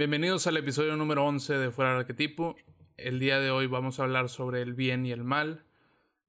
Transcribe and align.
Bienvenidos 0.00 0.46
al 0.46 0.56
episodio 0.56 0.96
número 0.96 1.26
11 1.26 1.58
de 1.58 1.70
Fuera 1.70 1.90
del 1.90 2.00
Arquetipo. 2.00 2.56
El 2.96 3.20
día 3.20 3.38
de 3.38 3.50
hoy 3.50 3.66
vamos 3.66 4.00
a 4.00 4.04
hablar 4.04 4.30
sobre 4.30 4.62
el 4.62 4.72
bien 4.72 5.04
y 5.04 5.12
el 5.12 5.24
mal. 5.24 5.62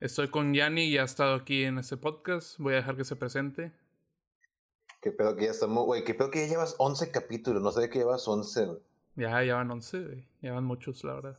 Estoy 0.01 0.29
con 0.29 0.53
Yanni 0.53 0.87
y 0.87 0.97
ha 0.97 1.03
estado 1.03 1.35
aquí 1.35 1.63
en 1.63 1.77
este 1.77 1.95
podcast. 1.95 2.59
Voy 2.59 2.73
a 2.73 2.75
dejar 2.75 2.97
que 2.97 3.05
se 3.05 3.15
presente. 3.15 3.71
Qué 5.01 5.13
pedo 5.13 5.37
que 5.37 5.45
ya 5.45 5.51
estamos, 5.51 5.85
güey. 5.85 6.03
Qué 6.03 6.13
pedo 6.13 6.29
que 6.29 6.41
ya 6.41 6.47
llevas 6.47 6.75
11 6.79 7.11
capítulos. 7.11 7.63
No 7.63 7.71
sé 7.71 7.89
que 7.89 7.99
llevas 7.99 8.27
11. 8.27 8.65
Güey. 8.65 8.79
Ya, 9.15 9.41
ya 9.41 9.55
van 9.55 9.71
11, 9.71 10.03
güey. 10.03 10.27
Ya 10.41 10.51
van 10.51 10.65
muchos, 10.65 11.05
la 11.05 11.13
verdad. 11.13 11.37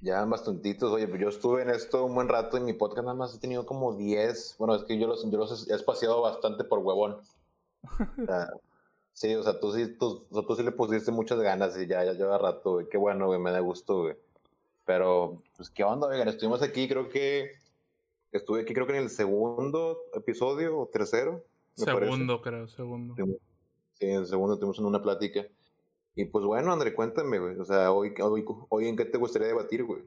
Ya 0.00 0.18
van 0.18 0.30
bastantitos. 0.30 0.90
Oye, 0.90 1.06
pues 1.06 1.20
yo 1.20 1.28
estuve 1.28 1.62
en 1.62 1.70
esto 1.70 2.04
un 2.06 2.16
buen 2.16 2.28
rato 2.28 2.58
y 2.58 2.60
mi 2.60 2.72
podcast 2.72 3.04
nada 3.04 3.14
más 3.14 3.36
he 3.36 3.38
tenido 3.38 3.66
como 3.66 3.94
10. 3.94 4.56
Bueno, 4.58 4.74
es 4.74 4.82
que 4.82 4.98
yo 4.98 5.06
los, 5.06 5.30
yo 5.30 5.38
los 5.38 5.70
he 5.70 5.74
espaciado 5.76 6.22
bastante 6.22 6.64
por 6.64 6.80
huevón. 6.80 7.20
Sí, 9.14 9.32
o 9.36 9.44
sea, 9.44 9.60
tú 9.60 9.72
sí, 9.72 9.96
tú, 9.96 10.26
tú 10.28 10.56
sí 10.56 10.64
le 10.64 10.72
pusiste 10.72 11.12
muchas 11.12 11.38
ganas 11.38 11.80
y 11.80 11.86
ya, 11.86 12.04
ya 12.04 12.12
lleva 12.14 12.36
rato, 12.36 12.72
güey. 12.72 12.88
Qué 12.88 12.98
bueno, 12.98 13.26
güey, 13.26 13.38
me 13.38 13.52
da 13.52 13.60
gusto, 13.60 14.02
güey. 14.02 14.16
Pero, 14.84 15.40
pues, 15.56 15.70
¿qué 15.70 15.84
onda, 15.84 16.08
oigan? 16.08 16.28
Estuvimos 16.28 16.62
aquí, 16.62 16.88
creo 16.88 17.08
que. 17.08 17.52
Estuve 18.32 18.62
aquí, 18.62 18.74
creo 18.74 18.88
que 18.88 18.96
en 18.96 19.04
el 19.04 19.10
segundo 19.10 20.00
episodio 20.12 20.76
o 20.76 20.88
tercero. 20.88 21.44
Segundo, 21.74 22.42
creo, 22.42 22.66
segundo. 22.66 23.14
Sí, 23.92 24.06
en 24.06 24.16
el 24.16 24.26
segundo 24.26 24.58
tuvimos 24.58 24.80
una 24.80 25.00
plática. 25.00 25.46
Y 26.16 26.24
pues 26.24 26.44
bueno, 26.44 26.72
André, 26.72 26.92
cuéntame, 26.92 27.38
güey. 27.38 27.56
O 27.56 27.64
sea, 27.64 27.92
hoy, 27.92 28.12
hoy, 28.20 28.44
hoy 28.68 28.88
en 28.88 28.96
qué 28.96 29.04
te 29.04 29.18
gustaría 29.18 29.46
debatir, 29.46 29.84
güey. 29.84 30.02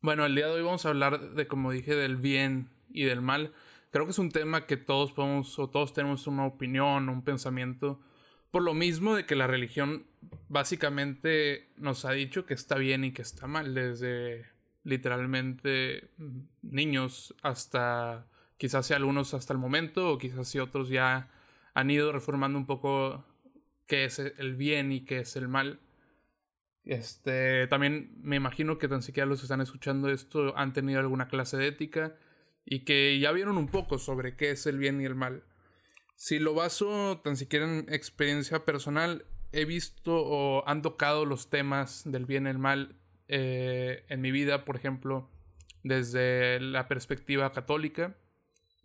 Bueno, 0.00 0.24
el 0.24 0.34
día 0.34 0.46
de 0.46 0.54
hoy 0.54 0.62
vamos 0.62 0.86
a 0.86 0.88
hablar 0.88 1.34
de, 1.34 1.46
como 1.46 1.70
dije, 1.70 1.94
del 1.94 2.16
bien 2.16 2.70
y 2.90 3.04
del 3.04 3.20
mal. 3.20 3.52
Creo 3.90 4.06
que 4.06 4.12
es 4.12 4.18
un 4.18 4.30
tema 4.30 4.66
que 4.66 4.78
todos 4.78 5.12
podemos, 5.12 5.58
o 5.58 5.68
todos 5.68 5.92
tenemos 5.92 6.26
una 6.26 6.46
opinión, 6.46 7.10
un 7.10 7.22
pensamiento 7.22 8.00
por 8.54 8.62
lo 8.62 8.72
mismo 8.72 9.16
de 9.16 9.26
que 9.26 9.34
la 9.34 9.48
religión 9.48 10.06
básicamente 10.48 11.70
nos 11.76 12.04
ha 12.04 12.12
dicho 12.12 12.46
que 12.46 12.54
está 12.54 12.76
bien 12.76 13.02
y 13.02 13.10
que 13.10 13.20
está 13.20 13.48
mal, 13.48 13.74
desde 13.74 14.46
literalmente 14.84 16.08
niños 16.62 17.34
hasta 17.42 18.28
quizás 18.56 18.86
sea 18.86 18.98
algunos 18.98 19.34
hasta 19.34 19.52
el 19.52 19.58
momento 19.58 20.08
o 20.08 20.18
quizás 20.18 20.46
si 20.46 20.60
otros 20.60 20.88
ya 20.88 21.32
han 21.74 21.90
ido 21.90 22.12
reformando 22.12 22.56
un 22.56 22.64
poco 22.64 23.24
qué 23.88 24.04
es 24.04 24.20
el 24.20 24.54
bien 24.54 24.92
y 24.92 25.00
qué 25.00 25.18
es 25.18 25.34
el 25.34 25.48
mal. 25.48 25.80
Este, 26.84 27.66
también 27.66 28.14
me 28.22 28.36
imagino 28.36 28.78
que 28.78 28.86
tan 28.86 29.02
siquiera 29.02 29.26
los 29.26 29.40
que 29.40 29.46
están 29.46 29.62
escuchando 29.62 30.10
esto 30.10 30.56
han 30.56 30.72
tenido 30.72 31.00
alguna 31.00 31.26
clase 31.26 31.56
de 31.56 31.66
ética 31.66 32.14
y 32.64 32.84
que 32.84 33.18
ya 33.18 33.32
vieron 33.32 33.58
un 33.58 33.66
poco 33.66 33.98
sobre 33.98 34.36
qué 34.36 34.52
es 34.52 34.64
el 34.68 34.78
bien 34.78 35.00
y 35.00 35.06
el 35.06 35.16
mal. 35.16 35.42
Si 36.14 36.38
lo 36.38 36.54
baso 36.54 37.20
tan 37.22 37.36
siquiera 37.36 37.66
en 37.66 37.92
experiencia 37.92 38.64
personal, 38.64 39.26
he 39.52 39.64
visto 39.64 40.16
o 40.16 40.66
han 40.66 40.82
tocado 40.82 41.24
los 41.24 41.50
temas 41.50 42.02
del 42.04 42.26
bien 42.26 42.46
y 42.46 42.50
el 42.50 42.58
mal 42.58 42.96
eh, 43.28 44.04
en 44.08 44.20
mi 44.20 44.30
vida, 44.30 44.64
por 44.64 44.76
ejemplo, 44.76 45.30
desde 45.82 46.60
la 46.60 46.88
perspectiva 46.88 47.52
católica, 47.52 48.16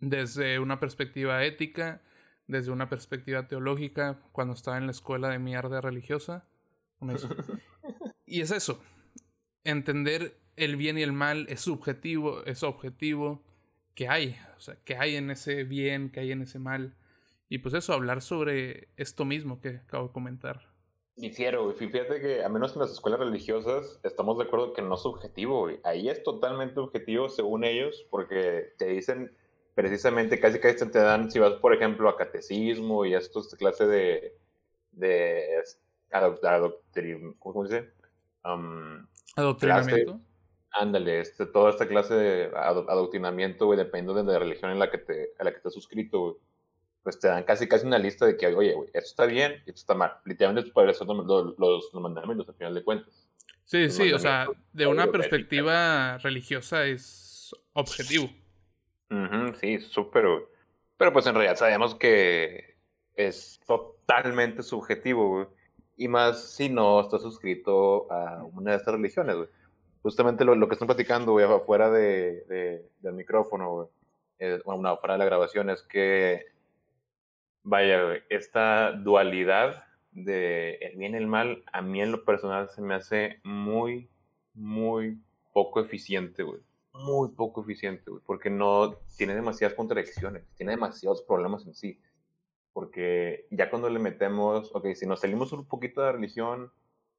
desde 0.00 0.58
una 0.58 0.80
perspectiva 0.80 1.44
ética, 1.44 2.02
desde 2.46 2.70
una 2.70 2.88
perspectiva 2.88 3.48
teológica, 3.48 4.20
cuando 4.32 4.54
estaba 4.54 4.78
en 4.78 4.86
la 4.86 4.92
escuela 4.92 5.28
de 5.28 5.38
mierda 5.38 5.80
religiosa. 5.80 6.46
y 8.26 8.40
es 8.40 8.50
eso, 8.50 8.82
entender 9.64 10.36
el 10.56 10.76
bien 10.76 10.98
y 10.98 11.02
el 11.02 11.12
mal 11.12 11.46
es 11.48 11.60
subjetivo, 11.60 12.44
es 12.44 12.62
objetivo, 12.62 13.42
que 13.94 14.08
hay, 14.08 14.36
o 14.56 14.60
sea, 14.60 14.76
que 14.84 14.96
hay 14.96 15.16
en 15.16 15.30
ese 15.30 15.64
bien, 15.64 16.10
que 16.10 16.20
hay 16.20 16.32
en 16.32 16.42
ese 16.42 16.58
mal. 16.58 16.94
Y 17.52 17.58
pues 17.58 17.74
eso, 17.74 17.92
hablar 17.92 18.22
sobre 18.22 18.88
esto 18.96 19.24
mismo 19.24 19.60
que 19.60 19.80
acabo 19.84 20.06
de 20.06 20.12
comentar. 20.12 20.70
Difiero, 21.16 21.64
güey. 21.64 21.74
Fíjate 21.74 22.20
que 22.20 22.44
a 22.44 22.48
menos 22.48 22.74
en 22.74 22.80
las 22.80 22.92
escuelas 22.92 23.18
religiosas 23.18 23.98
estamos 24.04 24.38
de 24.38 24.44
acuerdo 24.44 24.72
que 24.72 24.82
no 24.82 24.94
es 24.94 25.04
objetivo, 25.04 25.62
güey. 25.62 25.80
Ahí 25.82 26.08
es 26.08 26.22
totalmente 26.22 26.78
objetivo 26.78 27.28
según 27.28 27.64
ellos 27.64 28.06
porque 28.08 28.72
te 28.78 28.86
dicen 28.86 29.36
precisamente, 29.74 30.38
casi 30.38 30.60
casi 30.60 30.88
te 30.88 31.00
dan, 31.00 31.28
si 31.28 31.40
vas 31.40 31.54
por 31.54 31.74
ejemplo 31.74 32.08
a 32.08 32.16
catecismo 32.16 33.04
y 33.04 33.14
esto, 33.14 33.40
esta 33.40 33.56
clase 33.56 33.84
de, 33.84 34.36
de 34.92 35.64
¿cómo 37.40 37.66
se 37.66 37.80
dice? 37.80 37.90
Um, 38.44 39.08
Adoctrinamiento. 39.34 40.20
ándale, 40.70 41.18
este, 41.18 41.46
toda 41.46 41.70
esta 41.70 41.88
clase 41.88 42.14
de 42.14 42.44
adoctrinamiento, 42.54 43.66
güey, 43.66 43.76
dependiendo 43.76 44.22
de 44.22 44.32
la 44.32 44.38
religión 44.38 44.70
en 44.70 44.78
la 44.78 44.88
que 44.88 44.98
te, 44.98 45.32
a 45.36 45.42
la 45.42 45.52
que 45.52 45.58
te 45.58 45.66
has 45.66 45.74
suscrito, 45.74 46.20
güey 46.20 46.49
pues 47.02 47.18
te 47.18 47.28
dan 47.28 47.44
casi 47.44 47.66
casi 47.66 47.86
una 47.86 47.98
lista 47.98 48.26
de 48.26 48.36
que, 48.36 48.46
oye, 48.48 48.74
güey, 48.74 48.88
esto 48.92 49.08
está 49.08 49.26
bien 49.26 49.52
y 49.66 49.70
esto 49.70 49.80
está 49.80 49.94
mal. 49.94 50.12
Literalmente 50.24 50.70
para 50.70 50.90
eso 50.90 51.04
los, 51.04 51.56
los, 51.56 51.90
los 51.92 52.02
mandamientos 52.02 52.48
al 52.48 52.54
final 52.54 52.74
de 52.74 52.84
cuentas. 52.84 53.28
Sí, 53.64 53.88
sí, 53.88 54.12
o 54.12 54.18
sea, 54.18 54.48
de 54.72 54.86
una 54.86 55.06
perspectiva 55.12 56.18
religiosa 56.18 56.86
es 56.86 57.54
objetivo. 57.72 58.28
sí, 59.60 59.78
súper. 59.78 60.26
Pero 60.96 61.12
pues 61.12 61.26
en 61.26 61.34
realidad 61.34 61.56
sabemos 61.56 61.94
que 61.94 62.76
es 63.14 63.60
totalmente 63.66 64.62
subjetivo, 64.62 65.28
güey. 65.28 65.46
Y 65.96 66.08
más 66.08 66.50
si 66.50 66.68
no 66.68 67.00
estás 67.00 67.22
suscrito 67.22 68.10
a 68.10 68.42
una 68.42 68.72
de 68.72 68.78
estas 68.78 68.94
religiones, 68.94 69.36
güey. 69.36 69.48
Justamente 70.02 70.44
lo, 70.44 70.54
lo 70.54 70.66
que 70.66 70.74
están 70.74 70.88
platicando, 70.88 71.32
güey, 71.32 71.44
afuera 71.44 71.90
de, 71.90 72.42
de, 72.48 72.88
del 73.00 73.12
micrófono, 73.14 73.72
güey. 73.72 73.88
Eh, 74.40 74.60
bueno, 74.64 74.88
afuera 74.88 75.14
de 75.14 75.18
la 75.18 75.26
grabación, 75.26 75.70
es 75.70 75.82
que 75.82 76.46
Vaya, 77.62 78.22
esta 78.30 78.92
dualidad 78.92 79.84
de 80.12 80.74
el 80.76 80.96
bien 80.96 81.14
y 81.14 81.18
el 81.18 81.26
mal, 81.26 81.62
a 81.72 81.82
mí 81.82 82.00
en 82.00 82.12
lo 82.12 82.24
personal 82.24 82.68
se 82.70 82.82
me 82.82 82.94
hace 82.94 83.40
muy, 83.44 84.08
muy 84.54 85.20
poco 85.52 85.80
eficiente, 85.80 86.42
güey. 86.42 86.60
Muy 86.92 87.28
poco 87.30 87.62
eficiente, 87.62 88.10
güey. 88.10 88.22
Porque 88.26 88.50
no 88.50 88.96
tiene 89.16 89.34
demasiadas 89.34 89.76
contradicciones, 89.76 90.44
tiene 90.56 90.72
demasiados 90.72 91.22
problemas 91.22 91.66
en 91.66 91.74
sí. 91.74 92.00
Porque 92.72 93.46
ya 93.50 93.68
cuando 93.70 93.90
le 93.90 93.98
metemos, 93.98 94.74
ok, 94.74 94.86
si 94.94 95.06
nos 95.06 95.20
salimos 95.20 95.52
un 95.52 95.66
poquito 95.66 96.02
de 96.02 96.12
religión 96.12 96.72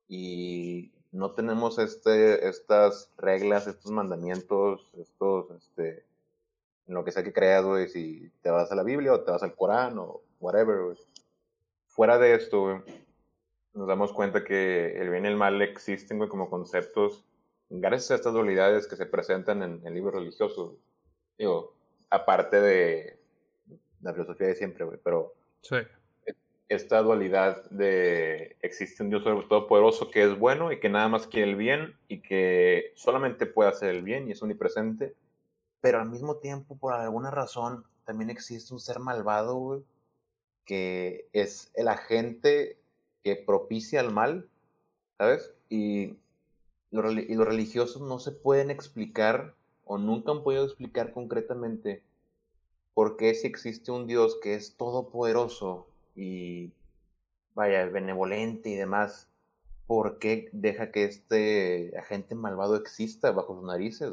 y 0.07 0.91
no 1.11 1.31
tenemos 1.31 1.77
este, 1.77 2.47
estas 2.47 3.11
reglas, 3.17 3.67
estos 3.67 3.91
mandamientos, 3.91 4.89
estos, 4.97 5.51
este, 5.51 6.05
lo 6.87 7.03
que 7.03 7.11
sea 7.11 7.23
que 7.23 7.33
creas, 7.33 7.65
güey, 7.65 7.87
si 7.87 8.31
te 8.41 8.49
vas 8.49 8.71
a 8.71 8.75
la 8.75 8.83
Biblia 8.83 9.13
o 9.13 9.21
te 9.21 9.31
vas 9.31 9.43
al 9.43 9.55
Corán 9.55 9.97
o 9.99 10.21
whatever, 10.41 10.97
Fuera 11.87 12.17
de 12.17 12.35
esto, 12.35 12.83
nos 13.73 13.87
damos 13.87 14.13
cuenta 14.13 14.43
que 14.43 14.99
el 14.99 15.09
bien 15.09 15.25
y 15.25 15.29
el 15.29 15.35
mal 15.35 15.61
existen, 15.61 16.19
como 16.27 16.49
conceptos 16.49 17.25
gracias 17.71 18.11
a 18.11 18.15
estas 18.15 18.33
dualidades 18.33 18.87
que 18.87 18.97
se 18.97 19.05
presentan 19.05 19.63
en, 19.63 19.81
el 19.85 19.93
libros 19.93 20.13
religiosos. 20.13 20.75
Digo, 21.37 21.73
aparte 22.09 22.59
de 22.59 23.19
la 24.01 24.13
filosofía 24.13 24.47
de 24.47 24.55
siempre, 24.55 24.83
güey, 24.83 24.99
pero 25.01 25.33
sí. 25.61 25.77
esta 26.67 27.01
dualidad 27.01 27.69
de 27.69 28.57
existe 28.61 29.03
un 29.03 29.09
Dios 29.09 29.23
todopoderoso 29.23 30.11
que 30.11 30.23
es 30.23 30.37
bueno 30.37 30.71
y 30.71 30.79
que 30.79 30.89
nada 30.89 31.07
más 31.07 31.27
quiere 31.27 31.51
el 31.51 31.55
bien 31.55 31.95
y 32.07 32.21
que 32.21 32.91
solamente 32.95 33.45
puede 33.45 33.69
hacer 33.69 33.89
el 33.91 34.03
bien 34.03 34.27
y 34.27 34.31
es 34.31 34.41
omnipresente, 34.43 35.15
pero 35.79 35.99
al 35.99 36.09
mismo 36.09 36.37
tiempo, 36.37 36.77
por 36.77 36.93
alguna 36.93 37.31
razón, 37.31 37.85
también 38.03 38.29
existe 38.29 38.73
un 38.73 38.79
ser 38.79 38.99
malvado, 38.99 39.55
güey, 39.55 39.83
que 40.65 41.27
es 41.33 41.71
el 41.75 41.87
agente 41.87 42.77
que 43.23 43.35
propicia 43.35 44.01
el 44.01 44.11
mal, 44.11 44.49
¿sabes? 45.17 45.53
Y, 45.69 46.17
y 46.89 47.35
los 47.35 47.47
religiosos 47.47 48.01
no 48.01 48.19
se 48.19 48.31
pueden 48.31 48.71
explicar 48.71 49.55
o 49.85 49.97
nunca 49.97 50.31
han 50.31 50.43
podido 50.43 50.65
explicar 50.65 51.13
concretamente 51.13 52.01
por 52.93 53.17
qué 53.17 53.33
si 53.33 53.47
existe 53.47 53.91
un 53.91 54.07
Dios 54.07 54.37
que 54.41 54.55
es 54.55 54.75
todopoderoso 54.75 55.87
y, 56.15 56.71
vaya, 57.53 57.85
benevolente 57.85 58.69
y 58.69 58.75
demás, 58.75 59.29
¿por 59.87 60.19
qué 60.19 60.49
deja 60.51 60.91
que 60.91 61.05
este 61.05 61.93
agente 61.97 62.35
malvado 62.35 62.75
exista 62.75 63.31
bajo 63.31 63.55
sus 63.55 63.63
narices? 63.63 64.11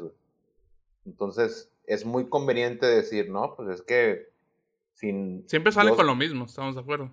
Entonces, 1.05 1.69
es 1.85 2.05
muy 2.05 2.29
conveniente 2.29 2.85
decir, 2.85 3.29
no, 3.29 3.55
pues 3.55 3.69
es 3.69 3.81
que 3.81 4.29
Siempre 4.99 5.71
sale 5.71 5.95
con 5.95 6.05
lo 6.05 6.15
mismo, 6.15 6.45
estamos 6.45 6.75
de 6.75 6.81
acuerdo. 6.81 7.11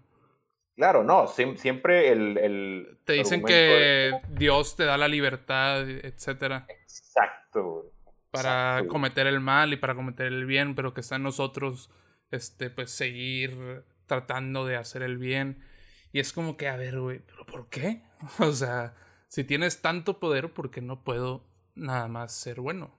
Claro, 0.74 1.04
no, 1.04 1.26
siempre 1.26 2.10
el... 2.12 2.36
el 2.36 2.98
te 3.04 3.14
dicen 3.14 3.42
que 3.42 4.12
Dios 4.30 4.76
te 4.76 4.84
da 4.84 4.98
la 4.98 5.08
libertad, 5.08 5.88
etcétera. 5.88 6.66
Exacto. 6.68 7.92
Para 8.30 8.84
cometer 8.88 9.26
el 9.26 9.40
mal 9.40 9.72
y 9.72 9.76
para 9.76 9.94
cometer 9.94 10.26
el 10.26 10.44
bien, 10.44 10.74
pero 10.74 10.92
que 10.92 11.00
está 11.00 11.16
en 11.16 11.22
nosotros, 11.22 11.90
este, 12.30 12.68
pues 12.68 12.90
seguir 12.90 13.84
tratando 14.06 14.66
de 14.66 14.76
hacer 14.76 15.02
el 15.02 15.16
bien. 15.16 15.64
Y 16.12 16.20
es 16.20 16.32
como 16.32 16.56
que, 16.56 16.68
a 16.68 16.76
ver, 16.76 17.00
güey, 17.00 17.20
¿pero 17.20 17.46
por 17.46 17.68
qué? 17.68 18.02
O 18.40 18.52
sea, 18.52 18.94
si 19.28 19.44
tienes 19.44 19.80
tanto 19.80 20.18
poder, 20.18 20.52
¿por 20.52 20.70
qué 20.70 20.80
no 20.80 21.02
puedo 21.04 21.46
nada 21.74 22.08
más 22.08 22.34
ser 22.34 22.60
bueno? 22.60 22.94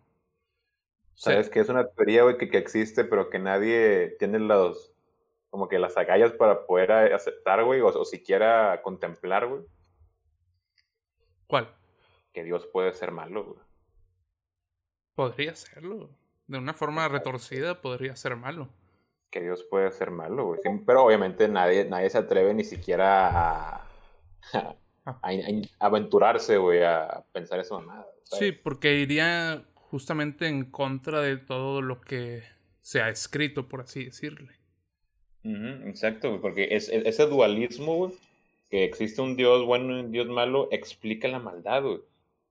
Sabes 1.18 1.50
que 1.50 1.60
es 1.60 1.68
una 1.68 1.88
teoría, 1.90 2.22
güey, 2.22 2.38
que, 2.38 2.48
que, 2.48 2.60
existe, 2.60 3.04
pero 3.04 3.32
que 3.32 3.40
nadie 3.40 4.16
tiene 4.20 4.38
los, 4.38 4.94
como 5.50 5.68
que 5.68 5.80
las 5.80 5.98
agallas 5.98 6.32
para 6.34 6.68
poder 6.68 6.92
aceptar, 6.92 7.64
güey, 7.64 7.82
o, 7.82 8.06
siquiera 8.06 8.84
contemplar, 8.84 9.48
güey. 9.48 9.64
¿Cuál? 11.48 11.74
Que 12.34 12.44
Dios 12.44 12.68
puede 12.68 12.94
ser 12.94 13.10
malo, 13.10 13.46
güey. 13.46 13.60
Podría 15.16 15.56
serlo. 15.56 16.12
De 16.46 16.60
una 16.60 16.76
forma 16.76 17.08
retorcida 17.08 17.82
podría 17.82 18.16
ser 18.16 18.36
malo. 18.36 18.70
Que 19.32 19.42
Dios 19.42 19.64
puede 19.64 19.92
ser 19.92 20.12
malo, 20.12 20.46
güey. 20.46 20.62
pero 20.86 21.04
obviamente 21.04 21.48
nadie, 21.48 21.86
nadie 21.86 22.12
se 22.12 22.20
atreve 22.20 22.54
ni 22.54 22.64
siquiera 22.64 23.80
a, 23.80 23.88
a, 25.06 25.32
aventurarse, 25.80 26.58
güey, 26.58 26.84
a 26.84 27.26
pensar 27.32 27.60
eso 27.60 27.82
nada. 27.82 28.06
Sí, 28.24 28.52
porque 28.52 28.94
iría 28.94 29.66
justamente 29.90 30.48
en 30.48 30.66
contra 30.66 31.22
de 31.22 31.38
todo 31.38 31.82
lo 31.82 32.02
que 32.02 32.44
se 32.82 33.02
ha 33.02 33.10
escrito, 33.10 33.68
por 33.68 33.82
así 33.82 34.06
decirle. 34.06 34.54
exacto, 35.44 36.40
porque 36.42 36.70
es, 36.72 36.90
ese 36.90 37.26
dualismo, 37.26 38.12
que 38.70 38.84
existe 38.84 39.22
un 39.22 39.36
Dios 39.36 39.66
bueno 39.66 39.98
y 39.98 40.02
un 40.02 40.12
Dios 40.12 40.28
malo, 40.28 40.68
explica 40.72 41.28
la 41.28 41.40
maldad, 41.40 41.84
güey. 41.84 42.02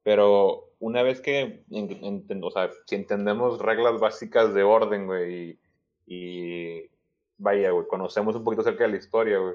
Pero 0.03 0.71
una 0.79 1.03
vez 1.03 1.21
que, 1.21 1.65
o 1.71 2.51
sea, 2.51 2.71
si 2.87 2.95
entendemos 2.95 3.59
reglas 3.61 4.01
básicas 4.01 4.55
de 4.55 4.63
orden, 4.63 5.07
güey, 5.07 5.59
y, 6.07 6.89
vaya, 7.39 7.71
güey, 7.71 7.87
conocemos 7.87 8.37
un 8.37 8.45
poquito 8.45 8.63
acerca 8.63 8.85
de 8.85 8.91
la 8.91 8.97
historia, 8.97 9.39
güey, 9.39 9.55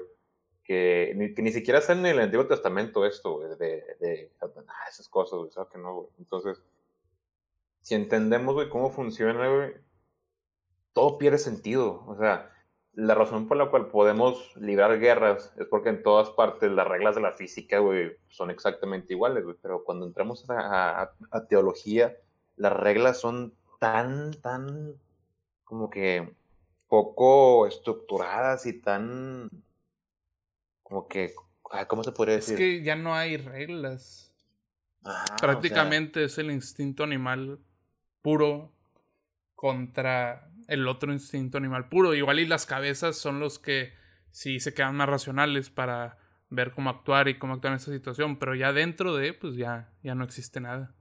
que 0.62 1.14
ni, 1.16 1.34
que 1.34 1.42
ni 1.42 1.50
siquiera 1.50 1.78
está 1.78 1.94
en 1.94 2.06
el 2.06 2.20
Antiguo 2.20 2.46
Testamento 2.46 3.04
esto, 3.06 3.38
güey, 3.38 3.48
de, 3.56 3.82
de, 3.98 4.30
ah, 4.40 4.88
esas 4.88 5.08
cosas, 5.08 5.38
güey, 5.38 5.50
¿sabes 5.50 5.70
que 5.70 5.78
no, 5.78 5.94
güey? 5.94 6.08
Entonces, 6.18 6.62
si 7.82 7.94
entendemos, 7.94 8.54
güey, 8.54 8.68
cómo 8.68 8.90
funciona, 8.90 9.48
güey, 9.48 9.74
todo 10.92 11.18
pierde 11.18 11.38
sentido, 11.38 12.04
o 12.06 12.16
sea, 12.16 12.52
la 12.94 13.14
razón 13.14 13.48
por 13.48 13.56
la 13.56 13.70
cual 13.70 13.88
podemos 13.88 14.54
librar 14.56 14.98
guerras 14.98 15.52
es 15.58 15.66
porque 15.66 15.88
en 15.88 16.02
todas 16.02 16.30
partes 16.30 16.70
las 16.70 16.86
reglas 16.86 17.14
de 17.14 17.22
la 17.22 17.32
física, 17.32 17.78
güey, 17.78 18.12
son 18.28 18.50
exactamente 18.50 19.14
iguales, 19.14 19.44
güey. 19.44 19.56
Pero 19.62 19.82
cuando 19.82 20.06
entramos 20.06 20.44
a, 20.48 21.10
teología, 21.48 22.14
las 22.56 22.72
reglas 22.72 23.18
son 23.18 23.54
tan, 23.80 24.32
tan, 24.42 24.94
como 25.64 25.88
que 25.88 26.34
poco 26.86 27.66
estructuradas 27.66 28.66
y 28.66 28.78
tan, 28.78 29.48
como 30.82 31.08
que, 31.08 31.32
¿cómo 31.88 32.04
se 32.04 32.12
podría 32.12 32.36
decir? 32.36 32.54
Es 32.54 32.58
que 32.58 32.82
ya 32.82 32.94
no 32.94 33.14
hay 33.14 33.38
reglas. 33.38 34.34
Prácticamente 35.40 36.24
es 36.24 36.36
el 36.36 36.50
instinto 36.50 37.02
animal 37.02 37.58
puro 38.22 38.72
contra 39.54 40.48
el 40.68 40.88
otro 40.88 41.12
instinto 41.12 41.58
animal 41.58 41.88
puro. 41.88 42.14
Igual 42.14 42.40
y 42.40 42.46
las 42.46 42.66
cabezas 42.66 43.16
son 43.16 43.40
los 43.40 43.58
que 43.58 43.92
sí 44.30 44.60
se 44.60 44.74
quedan 44.74 44.96
más 44.96 45.08
racionales 45.08 45.70
para 45.70 46.18
ver 46.48 46.72
cómo 46.72 46.90
actuar 46.90 47.28
y 47.28 47.38
cómo 47.38 47.54
actuar 47.54 47.72
en 47.72 47.76
esa 47.78 47.92
situación, 47.92 48.38
pero 48.38 48.54
ya 48.54 48.72
dentro 48.72 49.14
de, 49.14 49.32
pues 49.32 49.56
ya, 49.56 49.90
ya 50.02 50.14
no 50.14 50.24
existe 50.24 50.60
nada. 50.60 50.94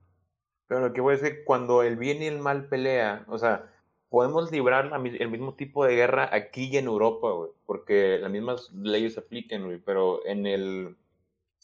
Pero 0.67 0.87
lo 0.87 0.93
que 0.93 1.01
voy 1.01 1.15
a 1.15 1.17
decir, 1.17 1.43
cuando 1.45 1.83
el 1.83 1.97
bien 1.97 2.21
y 2.21 2.27
el 2.27 2.39
mal 2.39 2.69
pelea, 2.69 3.25
o 3.27 3.37
sea, 3.37 3.69
podemos 4.07 4.51
librar 4.51 4.91
el 5.05 5.29
mismo 5.29 5.55
tipo 5.55 5.85
de 5.85 5.95
guerra 5.95 6.29
aquí 6.31 6.69
y 6.71 6.77
en 6.77 6.85
Europa, 6.85 7.31
güey, 7.31 7.51
porque 7.65 8.19
las 8.19 8.31
mismas 8.31 8.71
leyes 8.73 9.15
se 9.15 9.19
apliquen, 9.19 9.65
güey, 9.65 9.79
pero 9.79 10.25
en 10.25 10.45
el, 10.45 10.95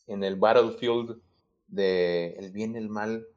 en 0.07 0.23
el 0.23 0.35
battlefield 0.35 1.21
de 1.67 2.35
el 2.37 2.51
bien 2.51 2.75
y 2.75 2.79
el 2.79 2.89
mal, 2.89 3.27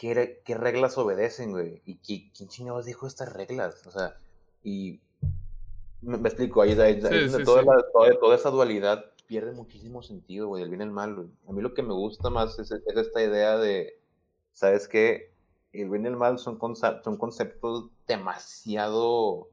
qué, 0.00 0.40
qué 0.46 0.54
reglas 0.54 0.96
obedecen, 0.96 1.52
güey. 1.52 1.82
Y 1.84 1.98
quién 1.98 2.48
chingados 2.48 2.86
dijo 2.86 3.06
estas 3.06 3.34
reglas. 3.34 3.86
O 3.86 3.90
sea, 3.90 4.16
y 4.64 4.98
me, 6.00 6.16
explico, 6.16 6.62
ahí, 6.62 6.72
ahí, 6.80 6.98
toda, 7.44 8.34
esa 8.34 8.48
dualidad 8.48 9.04
pierde 9.26 9.52
muchísimo 9.52 10.02
sentido, 10.02 10.48
güey, 10.48 10.62
el 10.62 10.70
bien 10.70 10.80
y 10.80 10.84
el 10.84 10.90
mal, 10.90 11.14
güey. 11.14 11.28
A 11.46 11.52
mí 11.52 11.60
lo 11.60 11.74
que 11.74 11.82
me 11.82 11.92
gusta 11.92 12.30
más 12.30 12.58
es, 12.58 12.72
esta 12.72 13.22
idea 13.22 13.58
de, 13.58 14.00
¿sabes 14.52 14.88
qué? 14.88 15.34
El 15.74 15.90
bien 15.90 16.06
y 16.06 16.08
el 16.08 16.16
mal 16.16 16.38
son, 16.38 16.58
son 17.04 17.16
conceptos 17.18 17.90
demasiado, 18.06 19.48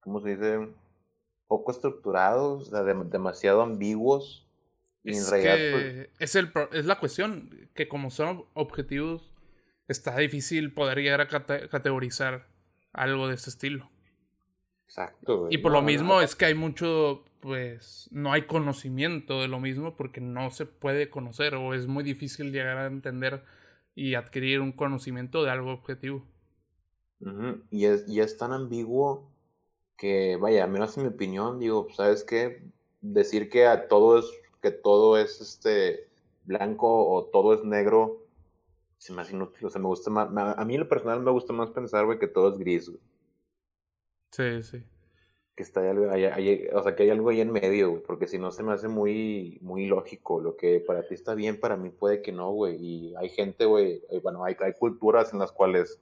¿cómo 0.00 0.20
se 0.20 0.30
dice? 0.30 0.68
Poco 1.46 1.70
estructurados, 1.70 2.72
demasiado 2.72 3.62
ambiguos 3.62 4.48
es 5.04 5.28
pues 5.28 6.08
es, 6.18 6.36
el, 6.36 6.52
es 6.72 6.86
la 6.86 6.98
cuestión, 6.98 7.68
que 7.74 7.88
como 7.88 8.10
son 8.10 8.44
objetivos, 8.54 9.32
está 9.88 10.16
difícil 10.16 10.72
poder 10.72 10.98
llegar 10.98 11.20
a 11.20 11.28
categorizar 11.28 12.46
algo 12.92 13.28
de 13.28 13.34
ese 13.34 13.50
estilo. 13.50 13.90
Exacto. 14.86 15.48
Y 15.50 15.58
por 15.58 15.72
lo 15.72 15.82
mismo 15.82 16.20
es 16.20 16.36
que 16.36 16.44
hay 16.44 16.54
mucho, 16.54 17.24
pues, 17.40 18.08
no 18.12 18.32
hay 18.32 18.42
conocimiento 18.42 19.40
de 19.40 19.48
lo 19.48 19.58
mismo 19.58 19.96
porque 19.96 20.20
no 20.20 20.50
se 20.50 20.66
puede 20.66 21.10
conocer 21.10 21.54
o 21.54 21.74
es 21.74 21.86
muy 21.86 22.04
difícil 22.04 22.52
llegar 22.52 22.78
a 22.78 22.86
entender 22.86 23.42
y 23.94 24.14
adquirir 24.14 24.60
un 24.60 24.72
conocimiento 24.72 25.42
de 25.42 25.50
algo 25.50 25.72
objetivo. 25.72 26.26
y, 27.70 27.86
es, 27.86 28.04
y 28.08 28.20
es 28.20 28.36
tan 28.36 28.52
ambiguo 28.52 29.30
que, 29.96 30.36
vaya, 30.36 30.64
a 30.64 30.66
menos 30.66 30.96
en 30.96 31.04
mi 31.04 31.08
opinión, 31.10 31.58
digo, 31.58 31.88
¿sabes 31.94 32.24
qué? 32.24 32.62
Decir 33.00 33.48
que 33.48 33.66
a 33.66 33.88
todo 33.88 34.18
es 34.18 34.26
que 34.62 34.70
todo 34.70 35.18
es 35.18 35.40
este 35.40 36.08
blanco 36.44 37.08
o 37.08 37.24
todo 37.26 37.52
es 37.52 37.64
negro, 37.64 38.22
se 38.96 39.12
me 39.12 39.22
hace 39.22 39.34
inútil. 39.34 39.66
O 39.66 39.70
sea, 39.70 39.80
me 39.80 39.88
gusta 39.88 40.10
más. 40.10 40.28
A 40.56 40.64
mí, 40.64 40.74
en 40.74 40.80
lo 40.80 40.88
personal, 40.88 41.20
me 41.20 41.32
gusta 41.32 41.52
más 41.52 41.70
pensar, 41.70 42.06
güey, 42.06 42.18
que 42.18 42.28
todo 42.28 42.50
es 42.50 42.58
gris, 42.58 42.88
güey. 42.88 43.00
Sí, 44.30 44.62
sí. 44.62 44.84
Que 45.54 45.62
está 45.62 45.90
algo, 45.90 46.06
o 46.06 46.82
sea, 46.82 46.96
que 46.96 47.02
hay 47.02 47.10
algo 47.10 47.28
ahí 47.28 47.42
en 47.42 47.52
medio, 47.52 47.90
güey, 47.90 48.02
porque 48.02 48.26
si 48.26 48.38
no 48.38 48.50
se 48.50 48.62
me 48.62 48.72
hace 48.72 48.88
muy, 48.88 49.58
muy 49.60 49.86
lógico. 49.86 50.40
Lo 50.40 50.56
que 50.56 50.80
para 50.80 51.06
ti 51.06 51.14
está 51.14 51.34
bien, 51.34 51.60
para 51.60 51.76
mí 51.76 51.90
puede 51.90 52.22
que 52.22 52.32
no, 52.32 52.50
güey. 52.52 52.76
Y 52.80 53.14
hay 53.16 53.28
gente, 53.28 53.66
güey, 53.66 54.02
eh, 54.08 54.20
bueno, 54.22 54.44
hay, 54.44 54.56
hay 54.60 54.72
culturas 54.72 55.32
en 55.32 55.40
las 55.40 55.52
cuales 55.52 56.00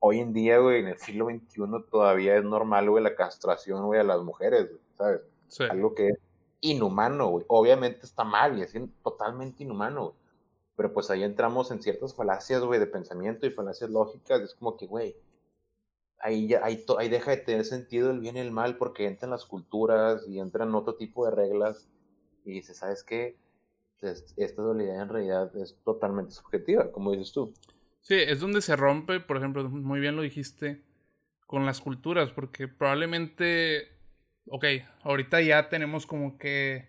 hoy 0.00 0.18
en 0.18 0.32
día, 0.32 0.58
güey, 0.58 0.80
en 0.80 0.88
el 0.88 0.96
siglo 0.96 1.26
XXI 1.26 1.62
todavía 1.90 2.36
es 2.36 2.42
normal, 2.42 2.90
güey, 2.90 3.04
la 3.04 3.14
castración, 3.14 3.84
güey, 3.86 4.00
a 4.00 4.04
las 4.04 4.22
mujeres, 4.22 4.68
güey, 4.68 4.80
¿sabes? 4.96 5.20
Sí. 5.46 5.64
Algo 5.70 5.94
que 5.94 6.14
inhumano. 6.60 7.40
Obviamente 7.48 8.00
está 8.04 8.24
mal 8.24 8.58
y 8.58 8.62
es 8.62 8.74
totalmente 9.02 9.62
inhumano. 9.62 10.14
Pero 10.76 10.92
pues 10.92 11.10
ahí 11.10 11.22
entramos 11.22 11.70
en 11.70 11.82
ciertas 11.82 12.14
falacias, 12.14 12.62
de 12.68 12.86
pensamiento 12.86 13.46
y 13.46 13.50
falacias 13.50 13.90
lógicas. 13.90 14.40
Es 14.40 14.54
como 14.54 14.76
que, 14.76 14.86
güey, 14.86 15.16
ahí, 16.20 16.54
ahí, 16.54 16.84
ahí 16.98 17.08
deja 17.08 17.32
de 17.32 17.38
tener 17.38 17.64
sentido 17.64 18.10
el 18.10 18.20
bien 18.20 18.36
y 18.36 18.40
el 18.40 18.50
mal 18.50 18.76
porque 18.76 19.06
entran 19.06 19.30
las 19.30 19.44
culturas 19.44 20.26
y 20.26 20.38
entran 20.38 20.74
otro 20.74 20.94
tipo 20.94 21.24
de 21.26 21.32
reglas. 21.32 21.88
Y 22.44 22.52
dices, 22.52 22.78
¿sabes 22.78 23.02
qué? 23.02 23.36
Esta 24.00 24.62
dualidad 24.62 25.02
en 25.02 25.08
realidad 25.10 25.54
es 25.56 25.76
totalmente 25.84 26.32
subjetiva, 26.32 26.90
como 26.90 27.12
dices 27.12 27.32
tú. 27.32 27.52
Sí, 28.00 28.14
es 28.14 28.40
donde 28.40 28.62
se 28.62 28.76
rompe, 28.76 29.20
por 29.20 29.36
ejemplo, 29.36 29.68
muy 29.68 30.00
bien 30.00 30.16
lo 30.16 30.22
dijiste, 30.22 30.82
con 31.46 31.66
las 31.66 31.80
culturas, 31.82 32.30
porque 32.32 32.66
probablemente 32.66 33.99
ok, 34.50 34.64
ahorita 35.02 35.40
ya 35.40 35.68
tenemos 35.68 36.06
como 36.06 36.36
que, 36.36 36.88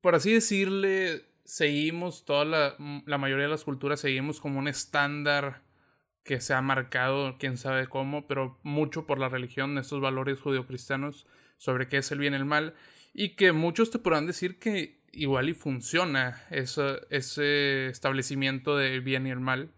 por 0.00 0.14
así 0.14 0.32
decirle, 0.32 1.24
seguimos, 1.44 2.24
toda 2.24 2.44
la, 2.44 2.76
la 3.06 3.18
mayoría 3.18 3.44
de 3.44 3.50
las 3.50 3.64
culturas 3.64 4.00
seguimos 4.00 4.40
como 4.40 4.58
un 4.58 4.68
estándar 4.68 5.62
que 6.24 6.40
se 6.40 6.54
ha 6.54 6.62
marcado, 6.62 7.36
quién 7.38 7.56
sabe 7.56 7.86
cómo, 7.86 8.26
pero 8.26 8.58
mucho 8.62 9.06
por 9.06 9.18
la 9.18 9.28
religión, 9.28 9.78
estos 9.78 10.00
valores 10.00 10.40
judeocristianos 10.40 11.26
sobre 11.58 11.86
qué 11.86 11.98
es 11.98 12.10
el 12.12 12.18
bien 12.18 12.32
y 12.32 12.36
el 12.36 12.44
mal, 12.44 12.74
y 13.12 13.36
que 13.36 13.52
muchos 13.52 13.90
te 13.90 13.98
podrán 13.98 14.26
decir 14.26 14.58
que 14.58 15.02
igual 15.12 15.48
y 15.48 15.54
funciona 15.54 16.42
ese, 16.50 17.00
ese 17.10 17.88
establecimiento 17.88 18.76
del 18.76 19.00
bien 19.02 19.26
y 19.26 19.30
el 19.30 19.40
mal, 19.40 19.72